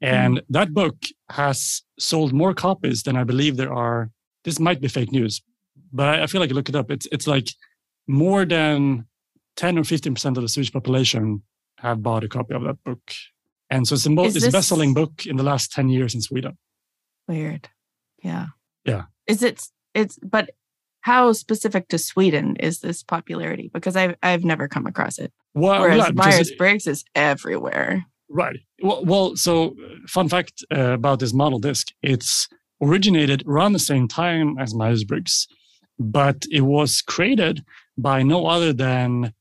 And 0.00 0.38
mm. 0.38 0.42
that 0.50 0.72
book 0.72 0.96
has 1.30 1.82
sold 1.98 2.32
more 2.32 2.54
copies 2.54 3.02
than 3.02 3.16
I 3.16 3.24
believe 3.24 3.56
there 3.56 3.72
are 3.72 4.10
this 4.44 4.60
might 4.60 4.80
be 4.80 4.88
fake 4.88 5.10
news, 5.10 5.42
but 5.92 6.20
I, 6.20 6.26
feel 6.28 6.40
like 6.40 6.50
I 6.50 6.54
look 6.54 6.68
it 6.68 6.76
up. 6.76 6.90
It's 6.90 7.06
it's 7.10 7.26
like 7.26 7.48
more 8.06 8.44
than 8.44 9.06
10 9.56 9.78
or 9.78 9.84
15 9.84 10.14
percent 10.14 10.36
of 10.36 10.42
the 10.42 10.48
Swedish 10.48 10.72
population 10.72 11.42
have 11.78 12.02
bought 12.02 12.24
a 12.24 12.28
copy 12.28 12.54
of 12.54 12.62
that 12.62 12.82
book. 12.84 13.00
And 13.70 13.86
so 13.88 13.94
it's 13.94 14.04
the 14.04 14.10
most 14.10 14.36
it's 14.36 14.44
this... 14.44 14.52
best-selling 14.52 14.94
book 14.94 15.26
in 15.26 15.36
the 15.36 15.42
last 15.42 15.72
10 15.72 15.88
years 15.88 16.14
in 16.14 16.20
Sweden. 16.20 16.56
Weird. 17.26 17.68
Yeah. 18.26 18.46
Yeah. 18.84 19.04
Is 19.26 19.42
it 19.42 19.62
it's 19.94 20.18
but 20.22 20.50
how 21.00 21.32
specific 21.32 21.88
to 21.88 21.98
Sweden 21.98 22.56
is 22.56 22.80
this 22.80 23.02
popularity? 23.02 23.70
Because 23.72 23.96
I've 23.96 24.16
I've 24.22 24.44
never 24.44 24.68
come 24.68 24.86
across 24.86 25.18
it. 25.18 25.32
Well, 25.54 25.80
Whereas 25.80 26.12
Myers 26.12 26.52
Briggs 26.58 26.86
is 26.86 27.04
everywhere. 27.14 28.04
Right. 28.28 28.58
Well, 28.82 29.04
well 29.04 29.36
so 29.36 29.74
fun 30.08 30.28
fact 30.28 30.64
uh, 30.74 30.92
about 30.92 31.20
this 31.20 31.32
model 31.32 31.58
DISC: 31.60 31.86
it's 32.02 32.48
originated 32.82 33.44
around 33.46 33.72
the 33.72 33.78
same 33.78 34.08
time 34.08 34.58
as 34.58 34.74
Myers 34.74 35.04
Briggs, 35.04 35.46
but 35.98 36.44
it 36.50 36.62
was 36.62 37.02
created 37.02 37.64
by 37.96 38.22
no 38.22 38.46
other 38.46 38.72
than 38.72 39.32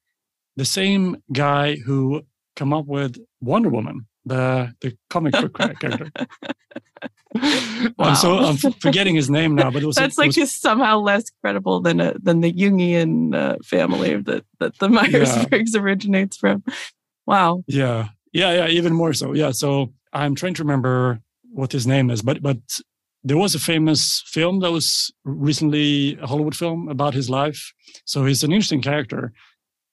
the 0.56 0.66
same 0.66 1.18
guy 1.34 1.76
who 1.78 2.22
come 2.56 2.74
up 2.74 2.86
with 2.86 3.18
Wonder 3.42 3.70
Woman, 3.70 4.08
the 4.26 4.74
the 4.82 4.98
comic 5.10 5.34
book 5.34 5.58
character. 5.58 6.12
wow. 7.36 7.94
I'm 8.00 8.16
so 8.16 8.38
I'm 8.38 8.58
forgetting 8.58 9.16
his 9.16 9.30
name 9.30 9.56
now, 9.56 9.72
but 9.72 9.84
it 9.84 9.86
was 9.86 9.96
that's 9.96 10.18
like 10.18 10.36
was, 10.36 10.54
somehow 10.54 11.00
less 11.00 11.30
credible 11.42 11.82
than 11.82 12.00
a, 12.00 12.18
than 12.20 12.42
the 12.42 12.52
Jungian 12.52 13.36
uh, 13.36 13.58
family 13.64 14.18
that 14.22 14.46
that 14.60 14.78
the 14.80 14.90
Myers 14.90 15.46
Briggs 15.48 15.74
yeah. 15.74 15.82
originates 15.82 16.38
from. 16.38 16.64
Wow. 17.26 17.64
Yeah, 17.68 18.10
yeah, 18.34 18.54
yeah. 18.54 18.68
Even 18.68 18.94
more 18.94 19.14
so. 19.14 19.34
Yeah. 19.34 19.52
So 19.52 19.94
I'm 20.14 20.36
trying 20.36 20.54
to 20.56 20.64
remember 20.64 21.20
what 21.52 21.72
his 21.72 21.88
name 21.88 22.10
is, 22.10 22.22
but 22.22 22.42
but 22.42 22.58
there 23.24 23.38
was 23.38 23.56
a 23.56 23.60
famous 23.60 24.24
film 24.28 24.60
that 24.60 24.72
was 24.72 25.12
recently 25.24 26.18
a 26.22 26.28
Hollywood 26.28 26.56
film 26.56 26.90
about 26.90 27.16
his 27.16 27.28
life. 27.28 27.74
So 28.06 28.24
he's 28.26 28.44
an 28.44 28.52
interesting 28.52 28.82
character, 28.82 29.34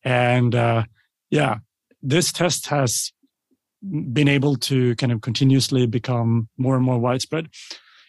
and 0.04 0.54
uh, 0.54 0.84
yeah, 1.30 1.58
this 2.02 2.32
test 2.32 2.66
has 2.66 3.12
been 3.82 4.28
able 4.28 4.56
to 4.56 4.94
kind 4.96 5.12
of 5.12 5.20
continuously 5.20 5.86
become 5.86 6.48
more 6.56 6.76
and 6.76 6.84
more 6.84 6.98
widespread. 6.98 7.48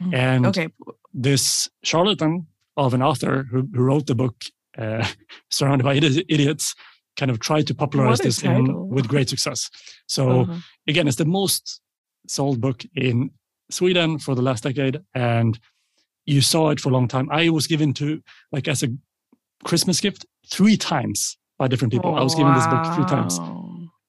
Mm-hmm. 0.01 0.15
And 0.15 0.45
okay. 0.47 0.69
this 1.13 1.69
charlatan 1.83 2.47
of 2.77 2.93
an 2.93 3.01
author 3.01 3.43
who, 3.49 3.67
who 3.73 3.83
wrote 3.83 4.07
the 4.07 4.15
book 4.15 4.35
uh, 4.77 5.05
surrounded 5.49 5.83
by 5.83 5.95
idiots 5.95 6.75
kind 7.15 7.29
of 7.29 7.39
tried 7.39 7.67
to 7.67 7.75
popularize 7.75 8.19
this 8.19 8.43
in, 8.43 8.89
with 8.89 9.07
great 9.07 9.29
success. 9.29 9.69
So 10.07 10.41
uh-huh. 10.41 10.55
again, 10.87 11.07
it's 11.07 11.17
the 11.17 11.25
most 11.25 11.79
sold 12.27 12.59
book 12.59 12.83
in 12.95 13.29
Sweden 13.69 14.17
for 14.17 14.35
the 14.35 14.41
last 14.41 14.63
decade, 14.63 14.99
and 15.13 15.59
you 16.25 16.41
saw 16.41 16.69
it 16.69 16.79
for 16.79 16.89
a 16.89 16.91
long 16.91 17.07
time. 17.07 17.29
I 17.31 17.49
was 17.49 17.67
given 17.67 17.93
to 17.95 18.21
like 18.51 18.67
as 18.67 18.81
a 18.81 18.87
Christmas 19.63 19.99
gift 19.99 20.25
three 20.51 20.75
times 20.75 21.37
by 21.59 21.67
different 21.67 21.93
people. 21.93 22.11
Oh, 22.11 22.15
I 22.15 22.23
was 22.23 22.33
given 22.33 22.51
wow. 22.51 22.55
this 22.55 22.67
book 22.67 22.95
three 22.95 23.05
times 23.05 23.39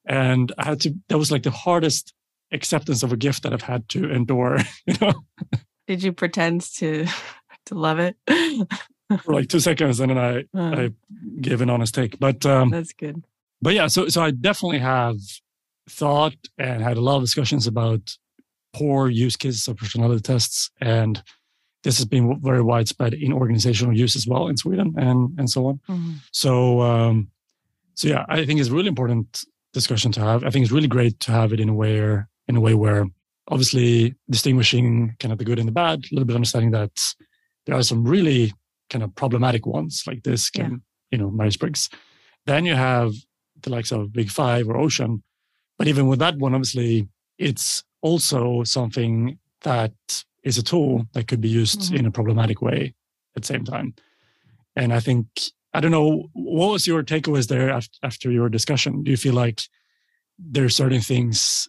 and 0.05 0.51
I 0.57 0.65
had 0.65 0.81
to. 0.81 0.93
That 1.09 1.17
was 1.17 1.31
like 1.31 1.43
the 1.43 1.51
hardest 1.51 2.13
acceptance 2.51 3.03
of 3.03 3.11
a 3.11 3.17
gift 3.17 3.43
that 3.43 3.53
I've 3.53 3.61
had 3.61 3.87
to 3.89 4.09
endure. 4.09 4.59
You 4.85 4.95
know. 5.01 5.13
Did 5.87 6.03
you 6.03 6.13
pretend 6.13 6.61
to 6.77 7.05
to 7.67 7.75
love 7.75 7.99
it? 7.99 8.15
For 9.23 9.33
like 9.33 9.49
two 9.49 9.59
seconds, 9.59 9.99
and 9.99 10.09
then 10.09 10.17
I 10.17 10.39
uh, 10.57 10.85
I 10.85 10.89
gave 11.41 11.61
an 11.61 11.69
honest 11.69 11.93
take. 11.93 12.19
But 12.19 12.45
um, 12.45 12.71
that's 12.71 12.93
good. 12.93 13.23
But 13.61 13.73
yeah, 13.73 13.87
so 13.87 14.07
so 14.07 14.23
I 14.23 14.31
definitely 14.31 14.79
have 14.79 15.17
thought 15.89 16.35
and 16.57 16.81
had 16.81 16.97
a 16.97 17.01
lot 17.01 17.17
of 17.17 17.23
discussions 17.23 17.67
about 17.67 18.17
poor 18.73 19.09
use 19.09 19.35
cases 19.35 19.67
of 19.67 19.77
personality 19.77 20.21
tests, 20.21 20.71
and 20.81 21.21
this 21.83 21.97
has 21.97 22.05
been 22.05 22.39
very 22.41 22.61
widespread 22.61 23.13
in 23.13 23.31
organizational 23.31 23.95
use 23.95 24.15
as 24.15 24.27
well 24.27 24.47
in 24.47 24.57
Sweden 24.57 24.95
and 24.97 25.37
and 25.37 25.49
so 25.49 25.67
on. 25.67 25.79
Mm-hmm. 25.87 26.13
So 26.31 26.81
um, 26.81 27.29
so 27.93 28.07
yeah, 28.07 28.25
I 28.27 28.45
think 28.45 28.59
it's 28.59 28.69
really 28.69 28.87
important 28.87 29.45
discussion 29.75 30.11
to 30.13 30.21
have. 30.21 30.43
I 30.43 30.49
think 30.49 30.63
it's 30.63 30.71
really 30.71 30.87
great 30.87 31.19
to 31.21 31.31
have 31.31 31.53
it 31.53 31.59
in 31.59 31.69
a 31.69 31.73
way 31.73 32.23
in 32.47 32.55
a 32.55 32.61
way 32.61 32.73
where 32.73 33.05
obviously 33.47 34.15
distinguishing 34.29 35.15
kind 35.19 35.31
of 35.31 35.37
the 35.37 35.45
good 35.45 35.59
and 35.59 35.67
the 35.67 35.71
bad, 35.71 35.99
a 35.99 36.15
little 36.15 36.25
bit 36.25 36.35
understanding 36.35 36.71
that 36.71 36.91
there 37.65 37.75
are 37.75 37.83
some 37.83 38.03
really 38.03 38.53
kind 38.89 39.03
of 39.03 39.13
problematic 39.15 39.65
ones 39.65 40.03
like 40.07 40.23
this 40.23 40.49
can, 40.49 40.71
yeah. 40.71 40.77
you 41.11 41.17
know, 41.17 41.29
Myers 41.29 41.57
Briggs. 41.57 41.89
Then 42.45 42.65
you 42.65 42.75
have 42.75 43.13
the 43.61 43.69
likes 43.69 43.91
of 43.91 44.13
Big 44.13 44.29
Five 44.29 44.67
or 44.67 44.75
OCEAN. 44.75 45.21
But 45.77 45.87
even 45.87 46.07
with 46.07 46.19
that 46.19 46.37
one, 46.37 46.53
obviously, 46.53 47.07
it's 47.37 47.83
also 48.01 48.63
something 48.63 49.37
that 49.61 49.93
is 50.43 50.57
a 50.57 50.63
tool 50.63 51.05
that 51.13 51.27
could 51.27 51.41
be 51.41 51.49
used 51.49 51.81
mm-hmm. 51.81 51.95
in 51.97 52.05
a 52.05 52.11
problematic 52.11 52.61
way 52.61 52.93
at 53.35 53.41
the 53.41 53.47
same 53.47 53.65
time. 53.65 53.93
And 54.75 54.93
I 54.93 54.99
think 54.99 55.27
I 55.75 55.81
don't 55.81 55.91
know 55.91 56.29
what 56.33 56.71
was 56.71 56.87
your 56.87 57.03
takeaways 57.03 57.47
there 57.47 57.69
after, 57.69 57.97
after 58.01 58.31
your 58.31 58.47
discussion. 58.47 59.03
Do 59.03 59.11
you 59.11 59.17
feel 59.17 59.33
like 59.33 59.63
there 60.39 60.63
are 60.63 60.69
certain 60.69 61.01
things 61.01 61.67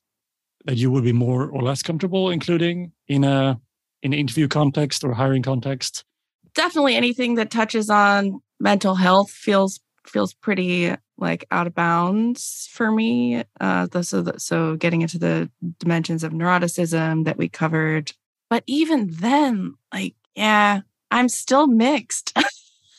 that 0.65 0.77
you 0.77 0.93
would 0.93 1.03
be 1.03 1.13
more 1.13 1.49
or 1.49 1.63
less 1.63 1.83
comfortable 1.83 2.31
including 2.31 2.93
in 3.09 3.25
a 3.25 3.61
in 4.03 4.13
an 4.13 4.19
interview 4.19 4.47
context 4.47 5.03
or 5.03 5.13
hiring 5.13 5.43
context? 5.43 6.05
Definitely 6.55 6.95
anything 6.95 7.35
that 7.35 7.51
touches 7.51 7.91
on 7.91 8.41
mental 8.61 8.95
health 8.95 9.31
feels 9.31 9.81
feels 10.07 10.35
pretty 10.35 10.95
like 11.19 11.45
out 11.51 11.67
of 11.67 11.75
bounds 11.75 12.69
for 12.71 12.93
me. 12.93 13.43
Uh, 13.61 13.89
so 14.03 14.33
so 14.37 14.77
getting 14.77 15.03
into 15.03 15.19
the 15.19 15.51
dimensions 15.81 16.23
of 16.23 16.33
neuroticism 16.33 17.25
that 17.25 17.39
we 17.39 17.49
covered, 17.49 18.13
but 18.49 18.63
even 18.69 19.09
then, 19.11 19.75
like 19.93 20.15
yeah, 20.37 20.83
I'm 21.11 21.29
still 21.29 21.67
mixed. 21.67 22.37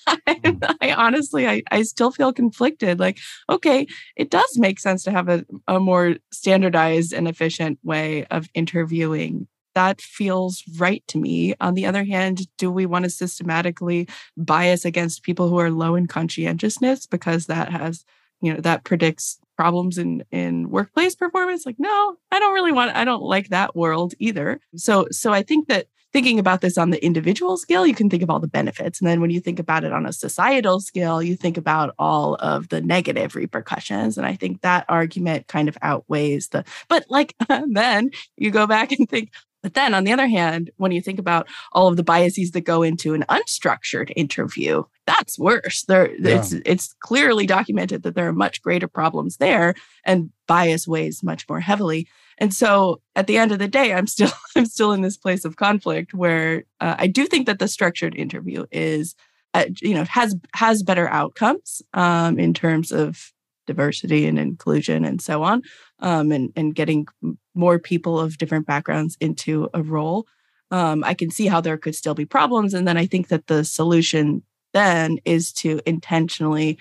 Mm. 0.28 0.76
I 0.82 0.94
honestly, 0.94 1.48
I, 1.48 1.64
I 1.72 1.82
still 1.84 2.12
feel 2.12 2.32
conflicted. 2.32 3.00
Like, 3.00 3.20
okay, 3.50 3.88
it 4.16 4.30
does 4.30 4.58
make 4.58 4.80
sense 4.80 5.04
to 5.04 5.12
have 5.12 5.30
a, 5.30 5.46
a 5.68 5.80
more 5.80 6.16
standardized 6.32 7.14
and 7.14 7.28
efficient 7.28 7.80
way 7.84 8.26
of 8.26 8.48
interviewing. 8.54 9.48
That 9.76 10.02
feels 10.02 10.64
right 10.78 11.04
to 11.08 11.18
me. 11.18 11.56
On 11.60 11.74
the 11.74 11.86
other 11.86 12.04
hand, 12.04 12.48
do 12.58 12.72
we 12.72 12.86
want 12.86 13.06
to 13.06 13.10
systematically 13.10 14.08
bias 14.36 14.86
against 14.86 15.24
people 15.24 15.50
who 15.50 15.60
are 15.60 15.72
low 15.72 15.96
in 15.96 16.08
conscientiousness 16.08 17.06
because 17.06 17.46
that 17.46 17.72
has, 17.72 18.04
you 18.42 18.54
know, 18.54 18.60
that 18.62 18.84
predicts 18.84 19.40
problems 19.56 19.98
in 19.98 20.24
in 20.32 20.70
workplace 20.70 21.16
performance 21.16 21.66
like 21.66 21.78
no 21.80 22.16
i 22.32 22.38
don't 22.38 22.54
really 22.54 22.72
want 22.72 22.96
i 22.96 23.04
don't 23.04 23.24
like 23.24 23.50
that 23.50 23.76
world 23.76 24.14
either 24.20 24.60
so 24.76 25.08
so 25.10 25.34
i 25.34 25.42
think 25.42 25.68
that 25.68 25.88
thinking 26.14 26.40
about 26.40 26.62
this 26.62 26.78
on 26.78 26.90
the 26.90 27.04
individual 27.04 27.58
scale, 27.58 27.86
you 27.86 27.96
can 27.96 28.10
think 28.10 28.24
of 28.24 28.30
all 28.30 28.40
the 28.40 28.48
benefits. 28.48 29.00
And 29.00 29.08
then 29.08 29.22
when 29.22 29.30
you 29.30 29.40
think 29.40 29.60
about 29.60 29.84
it 29.84 29.92
on 29.94 30.06
a 30.06 30.14
societal 30.14 30.80
scale, 30.80 31.22
you 31.22 31.36
think 31.36 31.58
about 31.58 31.94
all 32.00 32.36
of 32.36 32.70
the 32.70 32.82
negative 32.82 33.36
repercussions. 33.36 34.18
And 34.18 34.26
I 34.26 34.36
think 34.36 34.62
that 34.62 34.86
argument 34.90 35.48
kind 35.48 35.68
of 35.68 35.78
outweighs 35.82 36.50
the, 36.50 36.64
but 36.88 37.06
like 37.10 37.36
then 37.68 38.12
you 38.38 38.52
go 38.52 38.68
back 38.68 38.92
and 38.92 39.08
think, 39.10 39.32
but 39.64 39.74
then 39.74 39.94
on 39.94 40.04
the 40.04 40.14
other 40.14 40.28
hand, 40.28 40.70
when 40.78 40.92
you 40.92 41.02
think 41.02 41.20
about 41.20 41.48
all 41.74 41.88
of 41.88 41.98
the 41.98 42.04
biases 42.04 42.52
that 42.52 42.62
go 42.62 42.84
into 42.84 43.14
an 43.14 43.26
unstructured 43.28 44.14
interview, 44.16 44.84
that's 45.06 45.38
worse. 45.38 45.84
There 45.84 46.10
yeah. 46.16 46.40
it's 46.40 46.54
it's 46.66 46.96
clearly 47.00 47.46
documented 47.46 48.04
that 48.04 48.16
there 48.16 48.28
are 48.28 48.34
much 48.34 48.62
greater 48.62 48.88
problems 48.88 49.38
there 49.38 49.74
and 50.06 50.30
bias 50.48 50.88
weighs 50.88 51.24
much 51.24 51.50
more 51.50 51.60
heavily. 51.60 52.08
And 52.38 52.54
so 52.54 53.02
at 53.16 53.28
the 53.28 53.38
end 53.38 53.52
of 53.52 53.60
the 53.60 53.68
day, 53.68 53.94
I'm 53.94 54.08
still 54.08 54.32
I'm 54.56 54.66
still 54.66 54.92
in 54.92 55.02
this 55.02 55.18
place 55.18 55.46
of 55.46 55.56
conflict 55.56 56.14
where 56.14 56.64
uh, 56.80 56.96
I 56.98 57.08
do 57.08 57.26
think 57.26 57.48
that 57.48 57.60
the 57.60 57.68
structured 57.68 58.16
interview 58.16 58.66
is, 58.72 59.16
uh, 59.54 59.66
you 59.82 59.94
know, 59.94 60.06
has 60.06 60.36
has 60.54 60.84
better 60.84 61.08
outcomes 61.10 61.82
um, 61.94 62.40
in 62.40 62.54
terms 62.54 62.92
of 62.92 63.34
diversity 63.66 64.26
and 64.26 64.40
inclusion 64.40 65.04
and 65.04 65.22
so 65.22 65.44
on, 65.44 65.62
um, 66.00 66.32
and 66.32 66.52
and 66.56 66.76
getting 66.76 67.08
more 67.54 67.80
people 67.80 68.20
of 68.20 68.38
different 68.38 68.66
backgrounds 68.66 69.18
into 69.20 69.70
a 69.74 69.82
role. 69.82 70.26
Um, 70.70 71.04
I 71.04 71.14
can 71.14 71.32
see 71.32 71.48
how 71.48 71.62
there 71.62 71.78
could 71.78 71.96
still 71.96 72.14
be 72.14 72.26
problems, 72.26 72.74
and 72.74 72.88
then 72.88 72.98
I 72.98 73.06
think 73.06 73.30
that 73.30 73.48
the 73.48 73.64
solution 73.64 74.44
then 74.74 75.18
is 75.26 75.52
to 75.54 75.80
intentionally 75.86 76.78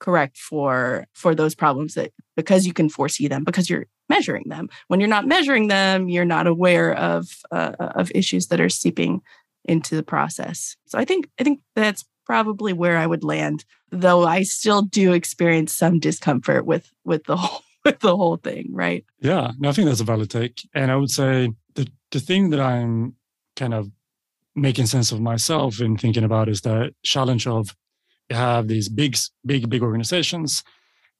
correct 0.00 0.38
for 0.38 1.06
for 1.12 1.34
those 1.34 1.54
problems 1.54 1.94
that 1.94 2.10
because 2.34 2.66
you 2.66 2.72
can 2.72 2.88
foresee 2.88 3.28
them 3.28 3.44
because 3.44 3.68
you're 3.68 3.86
measuring 4.10 4.48
them. 4.48 4.68
When 4.88 5.00
you're 5.00 5.08
not 5.16 5.26
measuring 5.26 5.68
them, 5.68 6.10
you're 6.10 6.26
not 6.36 6.46
aware 6.46 6.94
of 6.94 7.30
uh, 7.50 7.72
of 7.78 8.12
issues 8.14 8.48
that 8.48 8.60
are 8.60 8.68
seeping 8.68 9.22
into 9.64 9.96
the 9.96 10.02
process. 10.02 10.76
So 10.86 10.98
I 10.98 11.06
think 11.06 11.30
I 11.38 11.44
think 11.44 11.60
that's 11.74 12.04
probably 12.26 12.72
where 12.72 12.98
I 12.98 13.06
would 13.06 13.24
land, 13.24 13.64
though 13.90 14.24
I 14.24 14.42
still 14.42 14.82
do 14.82 15.12
experience 15.12 15.72
some 15.72 15.98
discomfort 15.98 16.66
with 16.66 16.92
with 17.04 17.24
the 17.24 17.36
whole 17.42 17.62
with 17.84 18.00
the 18.00 18.16
whole 18.16 18.36
thing, 18.36 18.68
right? 18.72 19.04
Yeah, 19.20 19.52
no, 19.58 19.70
I 19.70 19.72
think 19.72 19.86
that's 19.88 20.00
a 20.00 20.04
valid 20.04 20.30
take. 20.30 20.68
And 20.74 20.90
I 20.90 20.96
would 20.96 21.10
say 21.10 21.52
the 21.74 21.88
the 22.10 22.20
thing 22.20 22.50
that 22.50 22.60
I'm 22.60 23.14
kind 23.56 23.74
of 23.74 23.90
making 24.54 24.86
sense 24.86 25.12
of 25.12 25.20
myself 25.20 25.80
and 25.80 26.00
thinking 26.00 26.24
about 26.24 26.48
is 26.48 26.60
the 26.60 26.94
challenge 27.02 27.46
of 27.46 27.74
you 28.28 28.36
have 28.36 28.68
these 28.68 28.88
big, 28.88 29.16
big, 29.44 29.68
big 29.68 29.82
organizations 29.82 30.62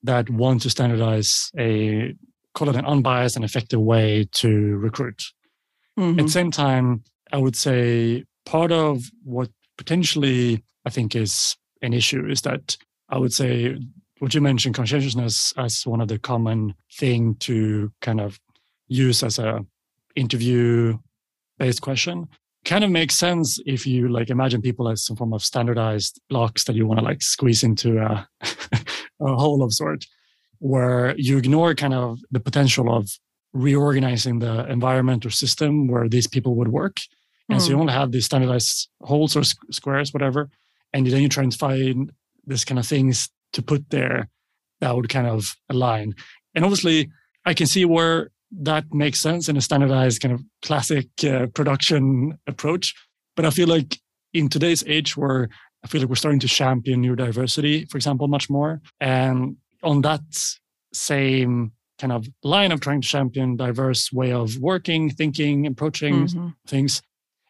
that 0.03 0.29
want 0.29 0.61
to 0.61 0.69
standardize 0.69 1.51
a 1.57 2.15
call 2.53 2.69
it 2.69 2.75
an 2.75 2.85
unbiased 2.85 3.35
and 3.35 3.45
effective 3.45 3.79
way 3.79 4.27
to 4.33 4.77
recruit. 4.77 5.23
Mm-hmm. 5.99 6.19
At 6.19 6.25
the 6.25 6.31
same 6.31 6.51
time, 6.51 7.03
I 7.31 7.37
would 7.37 7.55
say 7.55 8.25
part 8.45 8.71
of 8.71 9.09
what 9.23 9.49
potentially 9.77 10.63
I 10.85 10.89
think 10.89 11.15
is 11.15 11.55
an 11.81 11.93
issue 11.93 12.27
is 12.27 12.41
that 12.41 12.77
I 13.09 13.17
would 13.17 13.33
say 13.33 13.77
what 14.19 14.33
you 14.33 14.41
mentioned 14.41 14.75
conscientiousness 14.75 15.53
as 15.57 15.85
one 15.85 16.01
of 16.01 16.07
the 16.07 16.19
common 16.19 16.75
thing 16.93 17.35
to 17.39 17.91
kind 18.01 18.21
of 18.21 18.39
use 18.87 19.23
as 19.23 19.39
a 19.39 19.65
interview 20.15 20.97
based 21.57 21.81
question 21.81 22.27
kind 22.65 22.83
of 22.83 22.91
makes 22.91 23.15
sense 23.15 23.59
if 23.65 23.87
you 23.87 24.07
like 24.07 24.29
imagine 24.29 24.61
people 24.61 24.87
as 24.87 25.03
some 25.03 25.15
form 25.15 25.33
of 25.33 25.43
standardized 25.43 26.21
blocks 26.29 26.65
that 26.65 26.75
you 26.75 26.85
want 26.85 26.99
to 26.99 27.05
like 27.05 27.21
squeeze 27.21 27.63
into 27.63 27.97
a, 27.97 28.27
a 29.21 29.35
hole 29.35 29.63
of 29.63 29.73
sort 29.73 30.05
where 30.61 31.15
you 31.17 31.37
ignore 31.37 31.73
kind 31.75 31.93
of 31.93 32.19
the 32.31 32.39
potential 32.39 32.93
of 32.95 33.09
reorganizing 33.53 34.39
the 34.39 34.65
environment 34.67 35.25
or 35.25 35.29
system 35.29 35.87
where 35.87 36.07
these 36.07 36.27
people 36.27 36.55
would 36.55 36.69
work 36.69 36.97
and 37.49 37.59
mm. 37.59 37.61
so 37.61 37.69
you 37.69 37.75
hmm. 37.75 37.81
only 37.81 37.93
have 37.93 38.11
these 38.11 38.25
standardized 38.25 38.87
holes 39.01 39.35
or 39.35 39.43
squares 39.43 40.13
whatever 40.13 40.49
and 40.93 41.05
then 41.07 41.21
you 41.21 41.27
try 41.27 41.43
and 41.43 41.53
find 41.53 42.11
this 42.45 42.63
kind 42.63 42.79
of 42.79 42.87
things 42.87 43.29
to 43.51 43.61
put 43.61 43.89
there 43.89 44.29
that 44.79 44.95
would 44.95 45.09
kind 45.09 45.27
of 45.27 45.53
align 45.69 46.15
and 46.55 46.63
obviously 46.63 47.09
i 47.45 47.53
can 47.53 47.67
see 47.67 47.83
where 47.83 48.29
that 48.51 48.93
makes 48.93 49.19
sense 49.19 49.47
in 49.47 49.57
a 49.57 49.61
standardized 49.61 50.21
kind 50.21 50.33
of 50.33 50.41
classic 50.61 51.07
uh, 51.23 51.47
production 51.47 52.37
approach. 52.47 52.93
But 53.35 53.45
I 53.45 53.49
feel 53.49 53.67
like 53.67 53.97
in 54.33 54.49
today's 54.49 54.83
age 54.87 55.15
where 55.15 55.49
I 55.83 55.87
feel 55.87 56.01
like 56.01 56.09
we're 56.09 56.15
starting 56.15 56.39
to 56.41 56.47
champion 56.47 57.03
neurodiversity, 57.03 57.89
for 57.89 57.97
example, 57.97 58.27
much 58.27 58.49
more. 58.49 58.81
And 58.99 59.57
on 59.83 60.01
that 60.01 60.21
same 60.93 61.71
kind 61.99 62.11
of 62.11 62.27
line 62.43 62.71
of 62.71 62.81
trying 62.81 63.01
to 63.01 63.07
champion 63.07 63.55
diverse 63.55 64.11
way 64.11 64.31
of 64.31 64.57
working, 64.57 65.09
thinking, 65.09 65.67
approaching 65.67 66.25
mm-hmm. 66.25 66.47
things, 66.67 67.01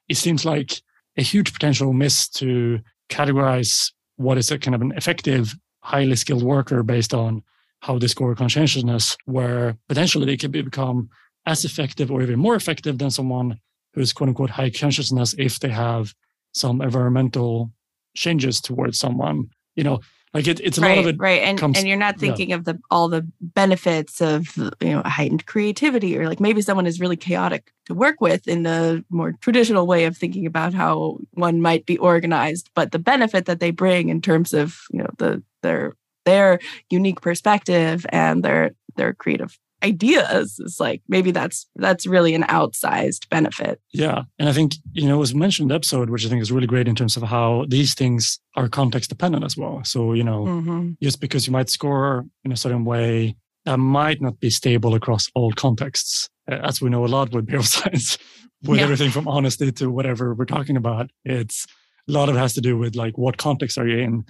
it 0.09 0.17
seems 0.17 0.45
like 0.45 0.81
a 1.17 1.21
huge 1.21 1.53
potential 1.53 1.93
miss 1.93 2.27
to 2.27 2.79
categorize 3.09 3.91
what 4.17 4.37
is 4.37 4.51
a 4.51 4.59
kind 4.59 4.75
of 4.75 4.81
an 4.81 4.91
effective, 4.95 5.55
highly 5.79 6.15
skilled 6.15 6.43
worker 6.43 6.83
based 6.83 7.13
on 7.13 7.41
how 7.79 7.97
they 7.97 8.07
score 8.07 8.35
conscientiousness, 8.35 9.17
where 9.25 9.77
potentially 9.87 10.25
they 10.25 10.37
can 10.37 10.51
become 10.51 11.09
as 11.45 11.65
effective 11.65 12.11
or 12.11 12.21
even 12.21 12.39
more 12.39 12.55
effective 12.55 12.97
than 12.99 13.09
someone 13.09 13.57
who's 13.93 14.13
quote 14.13 14.29
unquote 14.29 14.51
high 14.51 14.69
consciousness 14.69 15.33
if 15.37 15.59
they 15.59 15.69
have 15.69 16.13
some 16.53 16.81
environmental 16.81 17.71
changes 18.15 18.61
towards 18.61 18.99
someone. 18.99 19.47
You 19.75 19.83
know, 19.83 19.99
like 20.33 20.47
it, 20.47 20.61
it's 20.61 20.77
a 20.77 20.81
right, 20.81 20.95
lot 20.95 20.99
of 20.99 21.07
it. 21.07 21.19
Right. 21.19 21.41
And, 21.41 21.57
comes, 21.57 21.77
and 21.77 21.87
you're 21.87 21.97
not 21.97 22.17
thinking 22.17 22.49
yeah. 22.49 22.55
of 22.55 22.63
the 22.63 22.79
all 22.89 23.09
the 23.09 23.27
benefits 23.41 24.21
of 24.21 24.55
you 24.57 24.71
know 24.81 25.01
heightened 25.03 25.45
creativity 25.45 26.17
or 26.17 26.27
like 26.27 26.39
maybe 26.39 26.61
someone 26.61 26.87
is 26.87 27.01
really 27.01 27.17
chaotic 27.17 27.73
to 27.87 27.93
work 27.93 28.21
with 28.21 28.47
in 28.47 28.63
the 28.63 29.03
more 29.09 29.33
traditional 29.41 29.87
way 29.87 30.05
of 30.05 30.15
thinking 30.15 30.45
about 30.45 30.73
how 30.73 31.17
one 31.31 31.61
might 31.61 31.85
be 31.85 31.97
organized. 31.97 32.69
But 32.75 32.91
the 32.91 32.99
benefit 32.99 33.45
that 33.45 33.59
they 33.59 33.71
bring 33.71 34.09
in 34.09 34.21
terms 34.21 34.53
of, 34.53 34.81
you 34.91 34.99
know, 34.99 35.09
the 35.17 35.43
their 35.63 35.93
their 36.25 36.59
unique 36.89 37.21
perspective 37.21 38.05
and 38.09 38.43
their 38.43 38.71
their 38.95 39.13
creative 39.13 39.57
ideas 39.83 40.59
is 40.59 40.79
like 40.79 41.01
maybe 41.07 41.31
that's 41.31 41.67
that's 41.75 42.05
really 42.05 42.33
an 42.35 42.43
outsized 42.43 43.27
benefit 43.29 43.81
yeah 43.93 44.23
and 44.37 44.49
i 44.49 44.53
think 44.53 44.73
you 44.93 45.07
know 45.07 45.15
it 45.15 45.19
was 45.19 45.35
mentioned 45.35 45.71
episode 45.71 46.09
which 46.09 46.25
i 46.25 46.29
think 46.29 46.41
is 46.41 46.51
really 46.51 46.67
great 46.67 46.87
in 46.87 46.95
terms 46.95 47.17
of 47.17 47.23
how 47.23 47.65
these 47.67 47.93
things 47.93 48.39
are 48.55 48.67
context 48.67 49.09
dependent 49.09 49.43
as 49.43 49.57
well 49.57 49.83
so 49.83 50.13
you 50.13 50.23
know 50.23 50.45
mm-hmm. 50.45 50.91
just 51.01 51.19
because 51.19 51.47
you 51.47 51.53
might 51.53 51.69
score 51.69 52.25
in 52.43 52.51
a 52.51 52.57
certain 52.57 52.85
way 52.85 53.35
that 53.65 53.77
might 53.77 54.21
not 54.21 54.39
be 54.39 54.49
stable 54.49 54.95
across 54.95 55.29
all 55.35 55.51
contexts 55.51 56.29
as 56.47 56.81
we 56.81 56.89
know 56.89 57.05
a 57.05 57.07
lot 57.07 57.31
with 57.31 57.47
behavioral 57.47 57.65
science 57.81 58.17
with 58.63 58.77
yeah. 58.77 58.83
everything 58.83 59.09
from 59.09 59.27
honesty 59.27 59.71
to 59.71 59.89
whatever 59.89 60.33
we're 60.33 60.45
talking 60.45 60.77
about 60.77 61.09
it's 61.25 61.65
a 62.07 62.11
lot 62.11 62.29
of 62.29 62.35
it 62.35 62.39
has 62.39 62.53
to 62.53 62.61
do 62.61 62.77
with 62.77 62.95
like 62.95 63.17
what 63.17 63.37
context 63.37 63.77
are 63.77 63.87
you 63.87 63.97
in 63.97 64.25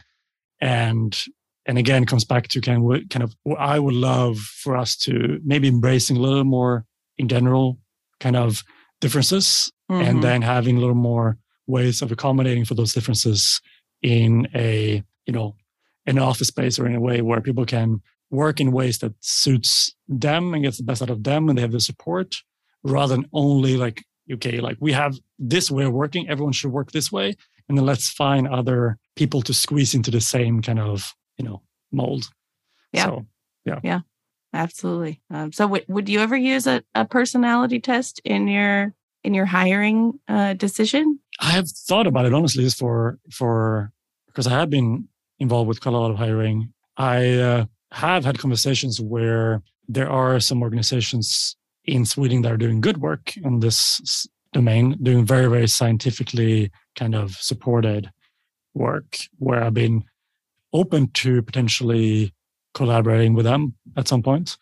and 0.62 1.26
and 1.66 1.78
again 1.78 2.06
comes 2.06 2.26
back 2.26 2.48
to 2.50 2.62
kind 2.62 2.92
of, 2.92 3.10
kind 3.10 3.24
of 3.24 3.36
what 3.44 3.60
I 3.60 3.80
would 3.80 3.94
love 3.94 4.38
for 4.38 4.76
us 4.76 4.96
to 4.98 5.40
maybe 5.44 5.68
embracing 5.68 6.18
a 6.18 6.20
little 6.20 6.44
more 6.44 6.86
in 7.18 7.28
general 7.28 7.80
kind 8.20 8.36
of 8.36 8.64
differences 9.00 9.72
mm-hmm. 9.92 10.02
and 10.02 10.24
then 10.24 10.42
having 10.42 10.78
a 10.78 10.80
little 10.80 10.96
more 10.96 11.38
ways 11.68 12.02
of 12.02 12.12
accommodating 12.12 12.66
for 12.66 12.76
those 12.76 12.94
differences 12.94 13.62
in 14.02 14.48
a 14.56 15.04
you 15.26 15.34
know 15.34 15.56
an 16.06 16.18
office 16.18 16.48
space 16.48 16.80
or 16.80 16.88
in 16.88 16.96
a 16.96 17.00
way 17.00 17.22
where 17.22 17.42
people 17.42 17.66
can 17.66 18.02
work 18.32 18.60
in 18.60 18.72
ways 18.72 19.00
that 19.00 19.14
suits 19.20 19.94
them 20.08 20.54
and 20.54 20.64
gets 20.64 20.78
the 20.78 20.84
best 20.84 21.02
out 21.02 21.10
of 21.10 21.24
them 21.24 21.50
and 21.50 21.58
they 21.58 21.62
have 21.62 21.72
the 21.72 21.80
support 21.80 22.38
rather 22.84 23.16
than 23.16 23.26
only 23.34 23.78
like 23.78 24.04
okay 24.32 24.60
like 24.60 24.78
we 24.80 24.92
have 24.92 25.20
this 25.38 25.70
way 25.70 25.84
of 25.84 25.94
working 25.94 26.28
everyone 26.30 26.54
should 26.54 26.72
work 26.72 26.92
this 26.92 27.12
way 27.12 27.36
and 27.68 27.78
then 27.78 27.86
let's 27.86 28.10
find 28.10 28.48
other 28.48 28.98
people 29.16 29.42
to 29.42 29.54
squeeze 29.54 29.94
into 29.94 30.12
the 30.12 30.22
same 30.22 30.62
kind 30.62 30.80
of 30.80 31.14
you 31.42 31.50
know 31.50 31.62
mold. 31.92 32.30
Yeah. 32.94 33.06
So, 33.06 33.26
yeah. 33.66 33.80
Yeah. 33.84 34.00
Absolutely. 34.54 35.22
Um, 35.30 35.52
so, 35.52 35.66
w- 35.66 35.86
would 35.88 36.10
you 36.10 36.20
ever 36.20 36.36
use 36.36 36.68
a, 36.68 36.84
a 36.94 37.06
personality 37.06 37.80
test 37.80 38.20
in 38.26 38.48
your 38.48 38.94
in 39.24 39.34
your 39.34 39.46
hiring 39.46 40.20
uh, 40.28 40.54
decision? 40.54 41.20
I 41.40 41.52
have 41.52 41.70
thought 41.70 42.08
about 42.08 42.26
it 42.26 42.34
honestly, 42.34 42.64
just 42.64 42.78
for 42.78 43.18
for 43.32 43.92
because 44.28 44.48
I 44.48 44.52
have 44.52 44.70
been 44.70 45.08
involved 45.40 45.68
with 45.70 45.82
quite 45.82 45.96
a 45.96 45.98
lot 45.98 46.12
of 46.12 46.18
hiring. 46.18 46.74
I 46.98 47.38
uh, 47.38 47.66
have 47.92 48.26
had 48.26 48.40
conversations 48.40 49.00
where 49.00 49.62
there 49.88 50.10
are 50.10 50.40
some 50.40 50.62
organizations 50.62 51.56
in 51.86 52.06
Sweden 52.06 52.42
that 52.42 52.52
are 52.52 52.58
doing 52.58 52.82
good 52.82 52.98
work 52.98 53.36
in 53.38 53.62
this 53.62 54.28
domain, 54.52 54.98
doing 55.02 55.26
very 55.26 55.50
very 55.50 55.68
scientifically 55.68 56.72
kind 56.98 57.16
of 57.16 57.38
supported 57.38 58.12
work. 58.74 59.18
Where 59.40 59.64
I've 59.64 59.74
been 59.74 60.04
open 60.74 61.10
to 61.14 61.42
potentially 61.42 62.34
collaborating 62.74 63.34
with 63.34 63.46
them 63.46 63.76
at 63.98 64.08
some 64.08 64.24
point, 64.24 64.58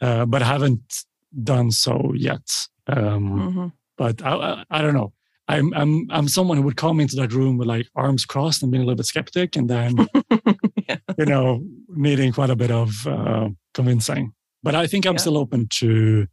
uh, 0.00 0.24
but 0.24 0.42
haven't 0.42 1.04
done 1.42 1.70
so 1.70 2.12
yet. 2.14 2.42
Um, 2.86 3.30
mm-hmm. 3.30 3.66
But 3.96 4.22
I, 4.22 4.34
I, 4.34 4.64
I, 4.70 4.82
don't 4.82 4.94
know. 4.94 5.12
I'm 5.48 5.72
I'm 5.74 6.06
I'm 6.10 6.28
someone 6.28 6.56
who 6.56 6.62
would 6.64 6.76
come 6.76 7.00
into 7.00 7.16
that 7.16 7.32
room 7.32 7.58
with 7.58 7.68
like 7.68 7.88
arms 7.94 8.24
crossed 8.24 8.62
and 8.62 8.70
being 8.70 8.82
a 8.82 8.86
little 8.86 8.96
bit 8.96 9.06
skeptic, 9.06 9.56
and 9.56 9.68
then 9.68 10.08
yeah. 10.88 10.96
you 11.18 11.26
know 11.26 11.64
needing 11.88 12.32
quite 12.32 12.50
a 12.50 12.56
bit 12.56 12.70
of 12.70 13.06
uh, 13.06 13.48
convincing. 13.74 14.32
But 14.62 14.74
I 14.74 14.86
think 14.86 15.06
I'm 15.06 15.14
yeah. 15.14 15.20
still 15.20 15.38
open 15.38 15.68
to 15.80 16.26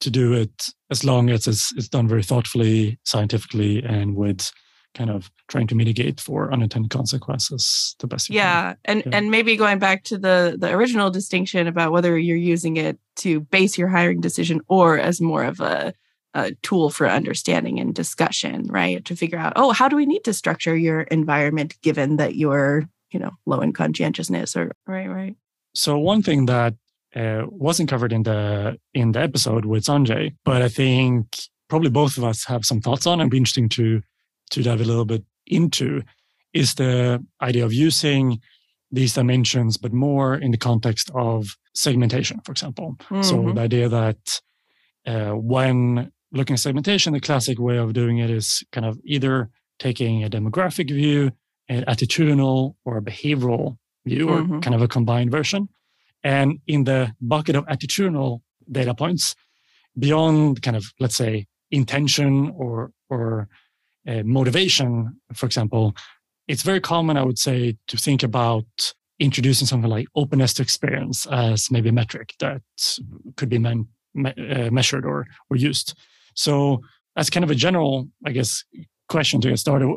to 0.00 0.10
do 0.10 0.32
it 0.32 0.68
as 0.90 1.04
long 1.04 1.30
as 1.30 1.46
it's, 1.46 1.72
it's 1.76 1.88
done 1.88 2.08
very 2.08 2.24
thoughtfully, 2.24 2.98
scientifically, 3.04 3.82
and 3.84 4.16
with 4.16 4.50
kind 4.94 5.10
of 5.10 5.30
trying 5.48 5.66
to 5.66 5.74
mitigate 5.74 6.20
for 6.20 6.52
unintended 6.52 6.90
consequences 6.90 7.96
the 8.00 8.06
best 8.06 8.30
yeah 8.30 8.74
and 8.84 9.02
yeah. 9.04 9.16
and 9.16 9.30
maybe 9.30 9.56
going 9.56 9.78
back 9.78 10.04
to 10.04 10.18
the 10.18 10.56
the 10.58 10.70
original 10.72 11.10
distinction 11.10 11.66
about 11.66 11.92
whether 11.92 12.18
you're 12.18 12.36
using 12.36 12.76
it 12.76 12.98
to 13.16 13.40
base 13.40 13.78
your 13.78 13.88
hiring 13.88 14.20
decision 14.20 14.60
or 14.68 14.98
as 14.98 15.20
more 15.20 15.44
of 15.44 15.60
a, 15.60 15.94
a 16.34 16.52
tool 16.62 16.90
for 16.90 17.08
understanding 17.08 17.78
and 17.78 17.94
discussion 17.94 18.66
right? 18.68 19.04
To 19.04 19.16
figure 19.16 19.38
out 19.38 19.54
oh 19.56 19.72
how 19.72 19.88
do 19.88 19.96
we 19.96 20.06
need 20.06 20.24
to 20.24 20.32
structure 20.32 20.76
your 20.76 21.02
environment 21.02 21.76
given 21.82 22.16
that 22.16 22.36
you're 22.36 22.88
you 23.10 23.20
know 23.20 23.32
low 23.46 23.60
in 23.60 23.72
conscientiousness 23.72 24.56
or 24.56 24.72
right 24.86 25.08
right. 25.08 25.36
So 25.74 25.98
one 25.98 26.22
thing 26.22 26.46
that 26.46 26.74
uh, 27.14 27.44
wasn't 27.48 27.90
covered 27.90 28.12
in 28.12 28.22
the 28.22 28.78
in 28.94 29.12
the 29.12 29.20
episode 29.20 29.66
with 29.66 29.84
sanjay 29.84 30.34
but 30.44 30.62
i 30.62 30.68
think 30.68 31.26
probably 31.68 31.90
both 31.90 32.16
of 32.16 32.24
us 32.24 32.44
have 32.46 32.64
some 32.64 32.80
thoughts 32.80 33.06
on 33.06 33.20
and 33.20 33.30
be 33.30 33.36
interesting 33.36 33.68
to 33.68 34.02
to 34.52 34.62
dive 34.62 34.80
a 34.80 34.84
little 34.84 35.04
bit 35.04 35.24
into 35.46 36.02
is 36.52 36.74
the 36.74 37.24
idea 37.40 37.64
of 37.64 37.72
using 37.72 38.40
these 38.90 39.14
dimensions, 39.14 39.76
but 39.76 39.92
more 39.92 40.34
in 40.34 40.50
the 40.50 40.58
context 40.58 41.10
of 41.14 41.56
segmentation, 41.74 42.40
for 42.44 42.52
example. 42.52 42.96
Mm-hmm. 43.10 43.22
So 43.22 43.52
the 43.52 43.60
idea 43.60 43.88
that 43.88 44.40
uh, 45.06 45.30
when 45.30 46.12
looking 46.30 46.54
at 46.54 46.60
segmentation, 46.60 47.12
the 47.12 47.20
classic 47.20 47.58
way 47.58 47.78
of 47.78 47.92
doing 47.94 48.18
it 48.18 48.30
is 48.30 48.62
kind 48.70 48.86
of 48.86 48.98
either 49.04 49.48
taking 49.78 50.24
a 50.24 50.30
demographic 50.30 50.90
view, 50.90 51.32
an 51.68 51.84
attitudinal 51.86 52.74
or 52.84 52.98
a 52.98 53.02
behavioral 53.02 53.78
view, 54.04 54.26
mm-hmm. 54.26 54.56
or 54.56 54.60
kind 54.60 54.74
of 54.74 54.82
a 54.82 54.88
combined 54.88 55.30
version. 55.30 55.68
And 56.22 56.58
in 56.66 56.84
the 56.84 57.14
bucket 57.20 57.56
of 57.56 57.66
attitudinal 57.66 58.42
data 58.70 58.94
points, 58.94 59.34
beyond 59.98 60.62
kind 60.62 60.76
of, 60.76 60.84
let's 61.00 61.16
say, 61.16 61.46
intention 61.70 62.52
or, 62.54 62.92
or 63.08 63.48
uh, 64.06 64.22
motivation, 64.24 65.20
for 65.32 65.46
example, 65.46 65.94
it's 66.48 66.62
very 66.62 66.80
common, 66.80 67.16
I 67.16 67.22
would 67.22 67.38
say, 67.38 67.76
to 67.88 67.96
think 67.96 68.22
about 68.22 68.66
introducing 69.18 69.66
something 69.66 69.90
like 69.90 70.08
openness 70.16 70.54
to 70.54 70.62
experience 70.62 71.26
as 71.26 71.70
maybe 71.70 71.88
a 71.88 71.92
metric 71.92 72.34
that 72.40 72.62
could 73.36 73.48
be 73.48 73.58
me- 73.58 73.86
uh, 74.26 74.70
measured 74.70 75.06
or, 75.06 75.26
or 75.50 75.56
used. 75.56 75.94
So, 76.34 76.80
as 77.16 77.30
kind 77.30 77.44
of 77.44 77.50
a 77.50 77.54
general, 77.54 78.08
I 78.26 78.32
guess, 78.32 78.64
question 79.08 79.40
to 79.42 79.50
get 79.50 79.58
started, 79.58 79.88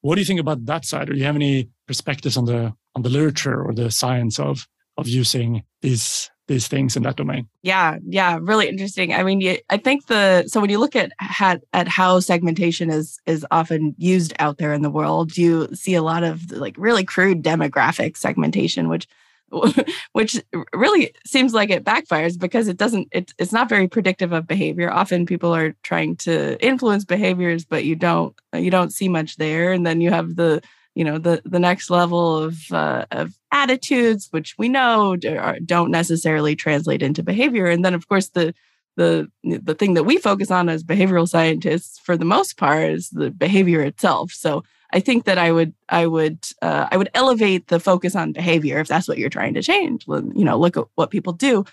what 0.00 0.14
do 0.14 0.20
you 0.20 0.24
think 0.24 0.40
about 0.40 0.64
that 0.66 0.84
side? 0.84 1.10
Or 1.10 1.12
do 1.12 1.18
you 1.18 1.24
have 1.24 1.36
any 1.36 1.68
perspectives 1.86 2.36
on 2.36 2.44
the 2.44 2.72
on 2.94 3.02
the 3.02 3.08
literature 3.08 3.62
or 3.62 3.72
the 3.74 3.90
science 3.90 4.38
of 4.38 4.66
of 4.96 5.08
using 5.08 5.64
these 5.80 6.30
these 6.48 6.68
things 6.68 6.96
in 6.96 7.04
that 7.04 7.16
domain. 7.16 7.48
Yeah, 7.62 7.98
yeah, 8.04 8.38
really 8.40 8.68
interesting. 8.68 9.14
I 9.14 9.22
mean, 9.22 9.58
I 9.70 9.76
think 9.76 10.06
the 10.06 10.46
so 10.48 10.60
when 10.60 10.70
you 10.70 10.78
look 10.78 10.96
at 10.96 11.12
at, 11.40 11.62
at 11.72 11.88
how 11.88 12.20
segmentation 12.20 12.90
is 12.90 13.18
is 13.26 13.46
often 13.50 13.94
used 13.96 14.34
out 14.38 14.58
there 14.58 14.72
in 14.72 14.82
the 14.82 14.90
world, 14.90 15.36
you 15.36 15.68
see 15.74 15.94
a 15.94 16.02
lot 16.02 16.24
of 16.24 16.50
like 16.50 16.74
really 16.76 17.04
crude 17.04 17.42
demographic 17.42 18.16
segmentation, 18.16 18.88
which 18.88 19.06
which 20.12 20.42
really 20.74 21.12
seems 21.26 21.54
like 21.54 21.70
it 21.70 21.84
backfires 21.84 22.38
because 22.38 22.68
it 22.68 22.76
doesn't 22.76 23.08
it, 23.12 23.32
it's 23.38 23.52
not 23.52 23.68
very 23.68 23.86
predictive 23.88 24.32
of 24.32 24.46
behavior 24.46 24.90
often 24.90 25.26
people 25.26 25.54
are 25.54 25.74
trying 25.82 26.16
to 26.16 26.56
influence 26.64 27.04
behaviors 27.04 27.64
but 27.64 27.84
you 27.84 27.94
don't 27.94 28.34
you 28.54 28.70
don't 28.70 28.92
see 28.92 29.08
much 29.08 29.36
there 29.36 29.72
and 29.72 29.84
then 29.84 30.00
you 30.00 30.10
have 30.10 30.36
the 30.36 30.62
you 30.94 31.04
know 31.04 31.18
the 31.18 31.42
the 31.44 31.58
next 31.58 31.90
level 31.90 32.36
of 32.36 32.70
uh, 32.72 33.06
of 33.10 33.34
attitudes 33.50 34.28
which 34.30 34.54
we 34.58 34.68
know 34.68 35.16
don't 35.16 35.90
necessarily 35.90 36.56
translate 36.56 37.02
into 37.02 37.22
behavior. 37.22 37.66
And 37.66 37.84
then 37.84 37.94
of 37.94 38.08
course 38.08 38.28
the 38.28 38.54
the 38.96 39.30
the 39.42 39.74
thing 39.74 39.94
that 39.94 40.04
we 40.04 40.18
focus 40.18 40.50
on 40.50 40.68
as 40.68 40.84
behavioral 40.84 41.28
scientists 41.28 41.98
for 41.98 42.16
the 42.16 42.24
most 42.24 42.56
part 42.56 42.90
is 42.90 43.10
the 43.10 43.30
behavior 43.30 43.82
itself. 43.82 44.32
So 44.32 44.64
i 44.94 45.00
think 45.00 45.24
that 45.24 45.38
i 45.38 45.50
would 45.50 45.72
i 45.88 46.06
would 46.06 46.38
uh, 46.60 46.86
i 46.90 46.96
would 46.98 47.08
elevate 47.14 47.68
the 47.68 47.80
focus 47.80 48.14
on 48.14 48.32
behavior 48.32 48.78
if 48.78 48.88
that's 48.88 49.08
what 49.08 49.16
you're 49.18 49.30
trying 49.30 49.54
to 49.54 49.62
change. 49.62 50.06
You 50.06 50.44
know 50.44 50.58
look 50.58 50.76
at 50.76 50.84
what 50.94 51.10
people 51.10 51.32
do 51.32 51.64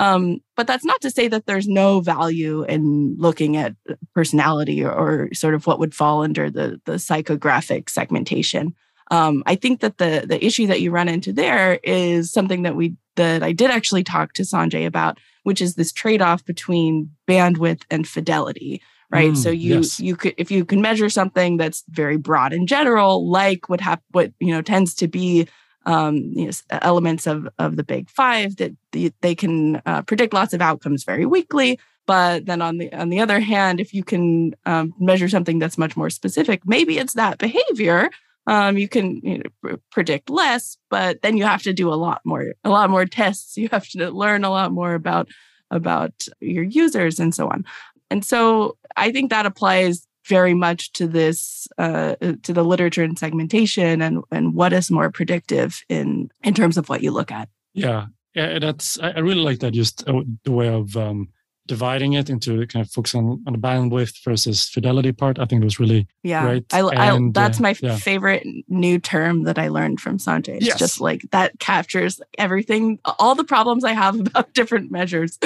um, 0.00 0.40
but 0.56 0.66
that's 0.66 0.84
not 0.84 1.00
to 1.02 1.10
say 1.10 1.28
that 1.28 1.46
there's 1.46 1.68
no 1.68 2.00
value 2.00 2.64
in 2.64 3.14
looking 3.18 3.56
at 3.56 3.74
personality 4.14 4.82
or, 4.84 4.92
or 4.92 5.28
sort 5.32 5.54
of 5.54 5.66
what 5.66 5.78
would 5.78 5.94
fall 5.94 6.22
under 6.22 6.50
the, 6.50 6.80
the 6.84 6.94
psychographic 6.94 7.88
segmentation. 7.88 8.74
Um, 9.10 9.42
I 9.46 9.54
think 9.54 9.80
that 9.80 9.98
the 9.98 10.24
the 10.26 10.44
issue 10.44 10.66
that 10.66 10.80
you 10.80 10.90
run 10.90 11.08
into 11.08 11.32
there 11.32 11.78
is 11.84 12.32
something 12.32 12.62
that 12.62 12.74
we 12.74 12.96
that 13.16 13.42
I 13.42 13.52
did 13.52 13.70
actually 13.70 14.02
talk 14.02 14.32
to 14.34 14.42
Sanjay 14.42 14.86
about, 14.86 15.18
which 15.42 15.60
is 15.60 15.74
this 15.74 15.92
trade 15.92 16.22
off 16.22 16.44
between 16.44 17.10
bandwidth 17.28 17.82
and 17.90 18.08
fidelity. 18.08 18.82
Right. 19.10 19.32
Mm, 19.32 19.36
so 19.36 19.50
you 19.50 19.76
yes. 19.76 20.00
you 20.00 20.16
could 20.16 20.34
if 20.38 20.50
you 20.50 20.64
can 20.64 20.80
measure 20.80 21.10
something 21.10 21.58
that's 21.58 21.84
very 21.90 22.16
broad 22.16 22.52
in 22.52 22.66
general, 22.66 23.30
like 23.30 23.68
what 23.68 23.80
hap- 23.80 24.02
what 24.10 24.32
you 24.40 24.50
know 24.50 24.62
tends 24.62 24.94
to 24.94 25.06
be 25.06 25.46
um, 25.86 26.16
you 26.16 26.46
know, 26.46 26.52
elements 26.70 27.26
of, 27.26 27.48
of 27.58 27.76
the 27.76 27.84
big 27.84 28.08
five 28.10 28.56
that 28.56 28.72
the, 28.92 29.12
they 29.20 29.34
can 29.34 29.82
uh, 29.86 30.02
predict 30.02 30.32
lots 30.32 30.52
of 30.52 30.60
outcomes 30.60 31.04
very 31.04 31.26
weakly. 31.26 31.78
But 32.06 32.46
then 32.46 32.60
on 32.60 32.78
the 32.78 32.92
on 32.92 33.08
the 33.08 33.20
other 33.20 33.40
hand, 33.40 33.80
if 33.80 33.94
you 33.94 34.04
can 34.04 34.54
um, 34.66 34.92
measure 34.98 35.28
something 35.28 35.58
that's 35.58 35.78
much 35.78 35.96
more 35.96 36.10
specific, 36.10 36.66
maybe 36.66 36.98
it's 36.98 37.14
that 37.14 37.38
behavior. 37.38 38.10
Um, 38.46 38.76
you 38.76 38.88
can 38.88 39.22
you 39.22 39.42
know, 39.62 39.76
predict 39.90 40.28
less, 40.28 40.76
but 40.90 41.22
then 41.22 41.38
you 41.38 41.44
have 41.44 41.62
to 41.62 41.72
do 41.72 41.88
a 41.90 41.96
lot 41.96 42.20
more 42.26 42.52
a 42.62 42.68
lot 42.68 42.90
more 42.90 43.06
tests. 43.06 43.56
You 43.56 43.70
have 43.72 43.88
to 43.90 44.10
learn 44.10 44.44
a 44.44 44.50
lot 44.50 44.70
more 44.70 44.94
about 44.94 45.28
about 45.70 46.28
your 46.40 46.64
users 46.64 47.18
and 47.18 47.34
so 47.34 47.48
on. 47.48 47.64
And 48.10 48.22
so 48.22 48.76
I 48.96 49.10
think 49.10 49.30
that 49.30 49.46
applies 49.46 50.06
very 50.26 50.54
much 50.54 50.92
to 50.92 51.06
this 51.06 51.68
uh, 51.78 52.16
to 52.42 52.52
the 52.52 52.64
literature 52.64 53.02
and 53.02 53.18
segmentation 53.18 54.00
and 54.02 54.22
and 54.30 54.54
what 54.54 54.72
is 54.72 54.90
more 54.90 55.10
predictive 55.10 55.82
in 55.88 56.30
in 56.42 56.54
terms 56.54 56.76
of 56.76 56.88
what 56.88 57.02
you 57.02 57.10
look 57.10 57.30
at 57.30 57.48
yeah 57.74 58.06
yeah 58.34 58.58
that's 58.58 58.98
i 59.00 59.18
really 59.18 59.42
like 59.42 59.60
that 59.60 59.72
just 59.72 60.08
uh, 60.08 60.22
the 60.44 60.52
way 60.52 60.68
of 60.68 60.96
um, 60.96 61.28
dividing 61.66 62.12
it 62.12 62.28
into 62.28 62.66
kind 62.66 62.84
of 62.84 62.90
focus 62.90 63.14
on, 63.14 63.42
on 63.46 63.52
the 63.54 63.58
bandwidth 63.58 64.22
versus 64.24 64.68
fidelity 64.68 65.12
part 65.12 65.38
i 65.38 65.44
think 65.44 65.62
it 65.62 65.64
was 65.64 65.80
really 65.80 66.06
yeah 66.22 66.44
great. 66.44 66.64
I, 66.72 66.80
I, 66.80 67.18
that's 67.32 67.58
uh, 67.58 67.62
my 67.62 67.74
yeah. 67.80 67.96
favorite 67.96 68.46
new 68.68 68.98
term 68.98 69.44
that 69.44 69.58
i 69.58 69.68
learned 69.68 70.00
from 70.00 70.18
sanjay 70.18 70.56
it's 70.56 70.66
yes. 70.66 70.78
just 70.78 71.00
like 71.00 71.22
that 71.32 71.58
captures 71.58 72.20
everything 72.38 72.98
all 73.18 73.34
the 73.34 73.44
problems 73.44 73.84
i 73.84 73.92
have 73.92 74.18
about 74.26 74.52
different 74.54 74.90
measures 74.90 75.38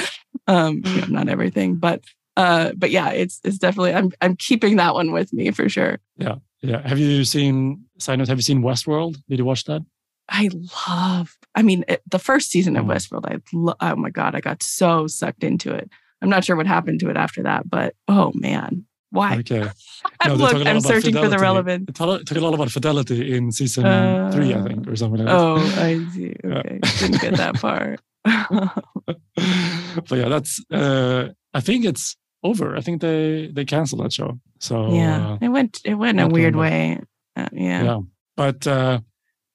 um 0.47 0.81
you 0.85 1.01
know, 1.01 1.07
not 1.07 1.29
everything 1.29 1.75
but 1.75 2.03
uh, 2.39 2.71
but 2.75 2.91
yeah, 2.91 3.09
it's 3.09 3.39
it's 3.43 3.57
definitely 3.57 3.93
I'm 3.93 4.11
I'm 4.21 4.35
keeping 4.35 4.77
that 4.77 4.93
one 4.93 5.11
with 5.11 5.33
me 5.33 5.51
for 5.51 5.67
sure. 5.67 5.99
Yeah, 6.17 6.35
yeah. 6.61 6.87
Have 6.87 6.99
you 6.99 7.25
seen 7.25 7.85
side 7.97 8.19
note? 8.19 8.27
Have 8.27 8.37
you 8.37 8.43
seen 8.43 8.61
Westworld? 8.61 9.17
Did 9.27 9.39
you 9.39 9.45
watch 9.45 9.65
that? 9.65 9.81
I 10.29 10.49
love. 10.87 11.37
I 11.55 11.63
mean, 11.63 11.83
it, 11.87 12.01
the 12.09 12.19
first 12.19 12.51
season 12.51 12.75
of 12.75 12.85
mm. 12.85 12.93
Westworld. 12.93 13.25
I 13.25 13.39
lo- 13.51 13.75
oh 13.81 13.95
my 13.95 14.09
god, 14.09 14.35
I 14.35 14.39
got 14.41 14.63
so 14.63 15.07
sucked 15.07 15.43
into 15.43 15.73
it. 15.73 15.89
I'm 16.21 16.29
not 16.29 16.45
sure 16.45 16.55
what 16.55 16.67
happened 16.67 16.99
to 17.01 17.09
it 17.09 17.17
after 17.17 17.43
that, 17.43 17.69
but 17.69 17.95
oh 18.07 18.31
man, 18.35 18.85
why? 19.11 19.37
Okay. 19.37 19.69
No, 20.25 20.35
Look, 20.35 20.53
I'm 20.53 20.81
searching 20.81 21.13
fidelity. 21.13 21.31
for 21.33 21.37
the 21.37 21.41
relevant. 21.41 21.89
It 21.89 21.95
talked 21.95 22.31
a 22.31 22.39
lot 22.39 22.53
about 22.53 22.71
fidelity 22.71 23.35
in 23.35 23.51
season 23.51 23.85
uh, 23.85 24.31
three, 24.33 24.53
I 24.53 24.61
think, 24.61 24.87
or 24.87 24.95
something 24.95 25.25
like 25.25 25.27
that. 25.27 25.35
Oh, 25.35 25.55
I 25.77 26.05
see. 26.13 26.35
Okay, 26.45 26.79
yeah. 26.81 26.99
didn't 26.99 27.21
get 27.21 27.35
that 27.35 27.57
far. 27.57 27.97
but 28.23 30.17
yeah, 30.17 30.29
that's. 30.29 30.63
Uh, 30.71 31.29
I 31.53 31.61
think 31.61 31.85
it's 31.85 32.15
over. 32.43 32.75
I 32.75 32.81
think 32.81 33.01
they 33.01 33.49
they 33.53 33.65
canceled 33.65 34.03
that 34.03 34.13
show. 34.13 34.39
So 34.59 34.93
yeah, 34.93 35.31
uh, 35.31 35.37
it 35.41 35.49
went 35.49 35.79
it 35.85 35.95
went 35.95 36.19
in 36.19 36.25
a 36.25 36.29
weird 36.29 36.55
way. 36.55 36.99
Uh, 37.35 37.49
yeah. 37.51 37.83
Yeah, 37.83 37.99
but 38.35 38.65
uh, 38.67 38.99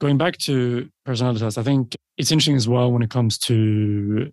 going 0.00 0.18
back 0.18 0.38
to 0.38 0.88
personality 1.04 1.40
tests, 1.40 1.58
I 1.58 1.62
think 1.62 1.96
it's 2.16 2.30
interesting 2.30 2.56
as 2.56 2.68
well 2.68 2.92
when 2.92 3.02
it 3.02 3.10
comes 3.10 3.38
to 3.38 4.32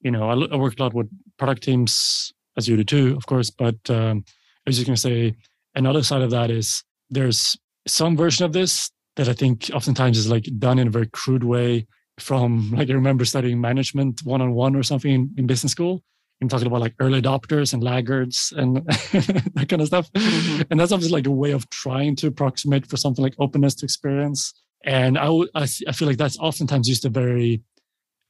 you 0.00 0.10
know 0.10 0.30
I, 0.30 0.54
I 0.54 0.56
work 0.56 0.78
a 0.78 0.82
lot 0.82 0.94
with 0.94 1.08
product 1.38 1.62
teams 1.62 2.32
as 2.56 2.68
you 2.68 2.76
do 2.76 2.84
too, 2.84 3.16
of 3.16 3.26
course. 3.26 3.50
But 3.50 3.78
um, 3.90 4.24
I 4.26 4.70
was 4.70 4.76
just 4.76 4.86
going 4.86 4.96
to 4.96 5.00
say 5.00 5.34
another 5.74 6.02
side 6.02 6.22
of 6.22 6.30
that 6.30 6.50
is 6.50 6.82
there's 7.10 7.56
some 7.86 8.16
version 8.16 8.44
of 8.44 8.52
this 8.52 8.90
that 9.16 9.28
I 9.28 9.32
think 9.32 9.70
oftentimes 9.74 10.18
is 10.18 10.30
like 10.30 10.46
done 10.58 10.78
in 10.78 10.88
a 10.88 10.90
very 10.90 11.06
crude 11.06 11.44
way 11.44 11.86
from 12.18 12.70
like 12.72 12.90
I 12.90 12.92
remember 12.92 13.24
studying 13.24 13.60
management 13.60 14.22
one 14.24 14.42
on 14.42 14.52
one 14.52 14.76
or 14.76 14.82
something 14.82 15.12
in, 15.12 15.34
in 15.36 15.46
business 15.46 15.72
school 15.72 16.02
I'm 16.40 16.48
talking 16.48 16.66
about 16.66 16.80
like 16.80 16.94
early 17.00 17.20
adopters 17.20 17.74
and 17.74 17.82
laggards 17.82 18.52
and 18.56 18.76
that 18.86 19.66
kind 19.68 19.82
of 19.82 19.88
stuff. 19.88 20.10
Mm-hmm. 20.12 20.62
And 20.70 20.80
that's 20.80 20.92
obviously 20.92 21.18
like 21.18 21.26
a 21.26 21.30
way 21.30 21.50
of 21.52 21.68
trying 21.70 22.16
to 22.16 22.28
approximate 22.28 22.86
for 22.86 22.96
something 22.96 23.22
like 23.22 23.34
openness 23.38 23.74
to 23.76 23.84
experience. 23.84 24.54
And 24.84 25.18
I, 25.18 25.26
w- 25.26 25.50
I, 25.54 25.66
I 25.86 25.92
feel 25.92 26.08
like 26.08 26.16
that's 26.16 26.38
oftentimes 26.38 26.88
just 26.88 27.04
a 27.04 27.10
very 27.10 27.62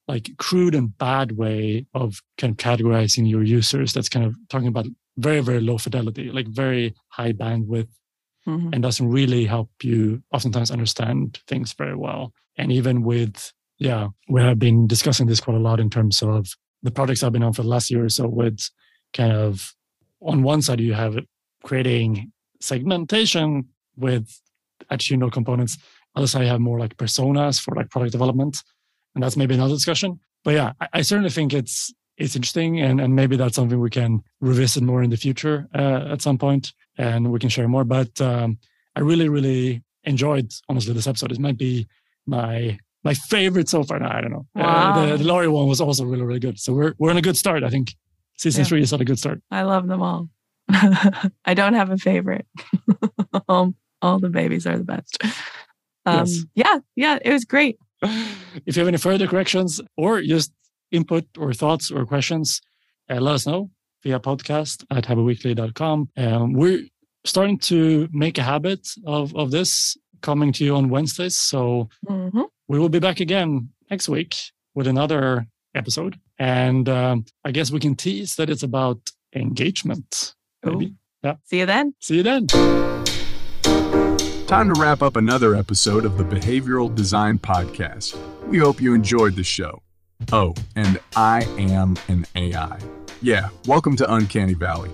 like 0.08 0.30
crude 0.38 0.74
and 0.74 0.96
bad 0.98 1.32
way 1.32 1.86
of 1.94 2.20
kind 2.36 2.50
of 2.50 2.56
categorizing 2.56 3.30
your 3.30 3.44
users. 3.44 3.92
That's 3.92 4.08
kind 4.08 4.26
of 4.26 4.34
talking 4.48 4.66
about 4.66 4.86
very, 5.16 5.40
very 5.40 5.60
low 5.60 5.78
fidelity, 5.78 6.30
like 6.32 6.48
very 6.48 6.94
high 7.08 7.32
bandwidth 7.32 7.88
mm-hmm. 8.46 8.70
and 8.72 8.82
doesn't 8.82 9.08
really 9.08 9.46
help 9.46 9.70
you 9.82 10.22
oftentimes 10.32 10.72
understand 10.72 11.38
things 11.46 11.72
very 11.74 11.94
well. 11.94 12.32
And 12.56 12.72
even 12.72 13.02
with, 13.02 13.52
yeah, 13.78 14.08
we 14.28 14.42
have 14.42 14.58
been 14.58 14.88
discussing 14.88 15.28
this 15.28 15.40
quite 15.40 15.56
a 15.56 15.60
lot 15.60 15.78
in 15.78 15.90
terms 15.90 16.22
of 16.22 16.48
the 16.82 16.90
projects 16.90 17.22
I've 17.22 17.32
been 17.32 17.42
on 17.42 17.52
for 17.52 17.62
the 17.62 17.68
last 17.68 17.90
year 17.90 18.04
or 18.04 18.08
so 18.08 18.26
with 18.26 18.68
kind 19.12 19.32
of 19.32 19.74
on 20.20 20.42
one 20.42 20.62
side 20.62 20.80
you 20.80 20.94
have 20.94 21.18
creating 21.64 22.32
segmentation 22.60 23.68
with 23.96 24.40
attitudinal 24.90 25.32
components. 25.32 25.78
Other 26.16 26.26
side 26.26 26.42
you 26.42 26.48
have 26.48 26.60
more 26.60 26.78
like 26.78 26.96
personas 26.96 27.60
for 27.60 27.74
like 27.74 27.90
product 27.90 28.12
development. 28.12 28.62
And 29.14 29.22
that's 29.22 29.36
maybe 29.36 29.54
another 29.54 29.74
discussion. 29.74 30.20
But 30.44 30.54
yeah, 30.54 30.72
I, 30.80 30.88
I 30.94 31.02
certainly 31.02 31.30
think 31.30 31.52
it's 31.52 31.92
it's 32.16 32.36
interesting 32.36 32.80
and, 32.80 33.00
and 33.00 33.16
maybe 33.16 33.36
that's 33.36 33.56
something 33.56 33.80
we 33.80 33.88
can 33.88 34.22
revisit 34.40 34.82
more 34.82 35.02
in 35.02 35.08
the 35.08 35.16
future 35.16 35.66
uh, 35.74 36.08
at 36.10 36.20
some 36.20 36.36
point 36.36 36.74
and 36.98 37.32
we 37.32 37.38
can 37.38 37.48
share 37.48 37.66
more. 37.66 37.84
But 37.84 38.20
um, 38.20 38.58
I 38.94 39.00
really, 39.00 39.30
really 39.30 39.82
enjoyed 40.04 40.52
honestly 40.68 40.92
this 40.92 41.06
episode. 41.06 41.32
It 41.32 41.38
might 41.38 41.56
be 41.56 41.86
my 42.26 42.78
my 43.04 43.14
favorite 43.14 43.68
so 43.68 43.82
far. 43.82 43.98
No, 43.98 44.08
I 44.08 44.20
don't 44.20 44.30
know. 44.30 44.46
Wow. 44.54 44.92
Uh, 44.92 45.06
the, 45.06 45.16
the 45.18 45.24
Laurie 45.24 45.48
one 45.48 45.66
was 45.66 45.80
also 45.80 46.04
really, 46.04 46.22
really 46.22 46.40
good. 46.40 46.58
So 46.58 46.72
we're 46.72 46.94
we're 46.98 47.10
on 47.10 47.16
a 47.16 47.22
good 47.22 47.36
start. 47.36 47.62
I 47.64 47.70
think 47.70 47.94
season 48.38 48.62
yeah. 48.62 48.68
three 48.68 48.82
is 48.82 48.92
on 48.92 49.00
a 49.00 49.04
good 49.04 49.18
start. 49.18 49.40
I 49.50 49.62
love 49.62 49.86
them 49.88 50.02
all. 50.02 50.28
I 50.68 51.54
don't 51.54 51.74
have 51.74 51.90
a 51.90 51.96
favorite. 51.96 52.46
all, 53.48 53.74
all 54.02 54.18
the 54.18 54.28
babies 54.28 54.66
are 54.66 54.78
the 54.78 54.84
best. 54.84 55.18
Um, 56.06 56.26
yes. 56.26 56.44
Yeah, 56.54 56.78
yeah, 56.96 57.18
it 57.22 57.32
was 57.32 57.44
great. 57.44 57.78
If 58.02 58.76
you 58.76 58.80
have 58.80 58.88
any 58.88 58.96
further 58.96 59.26
corrections 59.26 59.80
or 59.96 60.22
just 60.22 60.52
input 60.90 61.26
or 61.36 61.52
thoughts 61.52 61.90
or 61.90 62.06
questions, 62.06 62.60
uh, 63.10 63.20
let 63.20 63.34
us 63.34 63.46
know 63.46 63.70
via 64.02 64.18
podcast 64.18 64.84
at 64.90 65.04
habitweekly.com. 65.04 66.08
Um, 66.16 66.52
we're 66.54 66.80
starting 67.24 67.58
to 67.58 68.08
make 68.12 68.38
a 68.38 68.42
habit 68.42 68.88
of, 69.06 69.34
of 69.36 69.50
this 69.50 69.96
coming 70.22 70.52
to 70.52 70.64
you 70.64 70.76
on 70.76 70.88
Wednesdays. 70.88 71.36
So 71.36 71.88
mm-hmm 72.08 72.42
we 72.70 72.78
will 72.78 72.88
be 72.88 73.00
back 73.00 73.18
again 73.18 73.68
next 73.90 74.08
week 74.08 74.36
with 74.76 74.86
another 74.86 75.44
episode. 75.74 76.20
And 76.38 76.88
um, 76.88 77.24
I 77.44 77.50
guess 77.50 77.72
we 77.72 77.80
can 77.80 77.96
tease 77.96 78.36
that 78.36 78.48
it's 78.48 78.62
about 78.62 79.00
engagement. 79.34 80.36
Maybe. 80.62 80.94
Yeah. 81.24 81.34
See 81.46 81.58
you 81.58 81.66
then. 81.66 81.94
See 81.98 82.18
you 82.18 82.22
then. 82.22 82.46
Time 84.46 84.72
to 84.72 84.80
wrap 84.80 85.02
up 85.02 85.16
another 85.16 85.56
episode 85.56 86.04
of 86.04 86.16
the 86.16 86.22
Behavioral 86.22 86.94
Design 86.94 87.40
Podcast. 87.40 88.16
We 88.46 88.58
hope 88.58 88.80
you 88.80 88.94
enjoyed 88.94 89.34
the 89.34 89.42
show. 89.42 89.82
Oh, 90.30 90.54
and 90.76 91.00
I 91.16 91.42
am 91.58 91.96
an 92.06 92.24
AI. 92.36 92.78
Yeah, 93.20 93.48
welcome 93.66 93.96
to 93.96 94.14
Uncanny 94.14 94.54
Valley. 94.54 94.92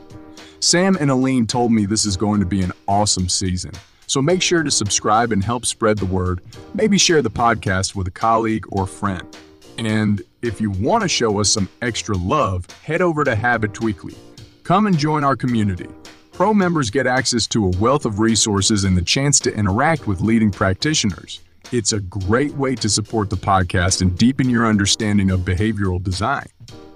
Sam 0.61 0.97
and 0.99 1.11
Aline 1.11 1.47
told 1.47 1.73
me 1.73 1.85
this 1.85 2.07
is 2.07 2.17
going 2.17 2.41
to 2.41 2.47
be 2.47 2.63
an 2.63 2.73
awesome 2.89 3.29
season. 3.29 3.73
So 4.07 4.23
make 4.23 4.43
sure 4.43 4.63
to 4.63 4.71
subscribe 4.71 5.33
and 5.33 5.43
help 5.43 5.67
spread 5.67 5.99
the 5.99 6.07
word. 6.07 6.41
Maybe 6.75 6.99
share 6.99 7.23
the 7.23 7.31
podcast 7.31 7.95
with 7.95 8.07
a 8.07 8.13
colleague 8.13 8.67
or 8.69 8.87
friend. 8.87 9.37
And 9.79 10.23
If 10.43 10.61
you 10.61 10.71
want 10.71 11.03
to 11.03 11.09
show 11.09 11.41
us 11.41 11.49
some 11.49 11.69
extra 11.83 12.17
love, 12.17 12.67
head 12.85 13.03
over 13.03 13.25
to 13.25 13.35
Habit 13.35 13.81
Weekly. 13.81 14.15
Come 14.63 14.87
and 14.87 14.97
join 14.97 15.25
our 15.25 15.35
community. 15.35 15.89
Pro 16.31 16.55
members 16.55 16.89
get 16.89 17.07
access 17.07 17.49
to 17.49 17.65
a 17.65 17.77
wealth 17.79 18.05
of 18.05 18.21
resources 18.21 18.85
and 18.85 18.97
the 18.97 19.03
chance 19.03 19.41
to 19.41 19.53
interact 19.53 20.07
with 20.07 20.21
leading 20.21 20.53
practitioners. 20.53 21.41
It's 21.73 21.93
a 21.93 21.99
great 21.99 22.53
way 22.55 22.77
to 22.77 22.89
support 22.89 23.29
the 23.29 23.37
podcast 23.37 24.03
and 24.03 24.17
deepen 24.17 24.49
your 24.49 24.67
understanding 24.67 25.33
of 25.33 25.41
behavioral 25.41 26.01
design. 26.01 26.47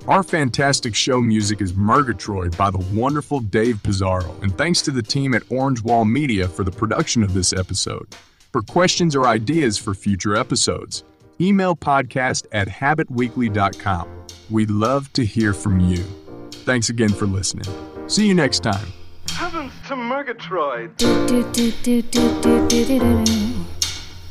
Our 0.09 0.23
fantastic 0.23 0.95
show 0.95 1.21
music 1.21 1.61
is 1.61 1.75
Murgatroyd 1.75 2.57
by 2.57 2.71
the 2.71 2.79
wonderful 2.93 3.41
Dave 3.41 3.83
Pizarro, 3.83 4.35
and 4.43 4.57
thanks 4.57 4.81
to 4.83 4.91
the 4.91 5.03
team 5.03 5.35
at 5.35 5.43
Orange 5.51 5.83
Wall 5.83 6.07
Media 6.07 6.49
for 6.49 6.65
the 6.65 6.71
production 6.71 7.23
of 7.23 7.35
this 7.35 7.53
episode. 7.53 8.09
For 8.51 8.63
questions 8.63 9.15
or 9.15 9.27
ideas 9.27 9.77
for 9.77 9.93
future 9.95 10.35
episodes, 10.35 11.05
email 11.39 11.77
podcast 11.77 12.47
at 12.53 12.67
habitweekly.com. 12.67 14.09
We'd 14.49 14.71
love 14.71 15.13
to 15.13 15.25
hear 15.25 15.53
from 15.53 15.81
you. 15.81 16.03
Thanks 16.51 16.89
again 16.89 17.11
for 17.11 17.27
listening. 17.27 17.67
See 18.09 18.27
you 18.27 18.35
next 18.35 18.61
time. 18.61 18.89
Heavens 19.29 19.73
to 19.87 19.97
Murgatroyd! 19.97 20.93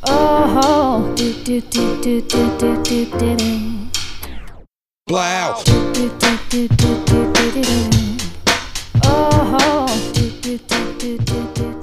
Oh, 0.08 1.16
Blow. 5.10 5.56
Oh. 9.04 9.90
Uh-huh. 11.42 11.79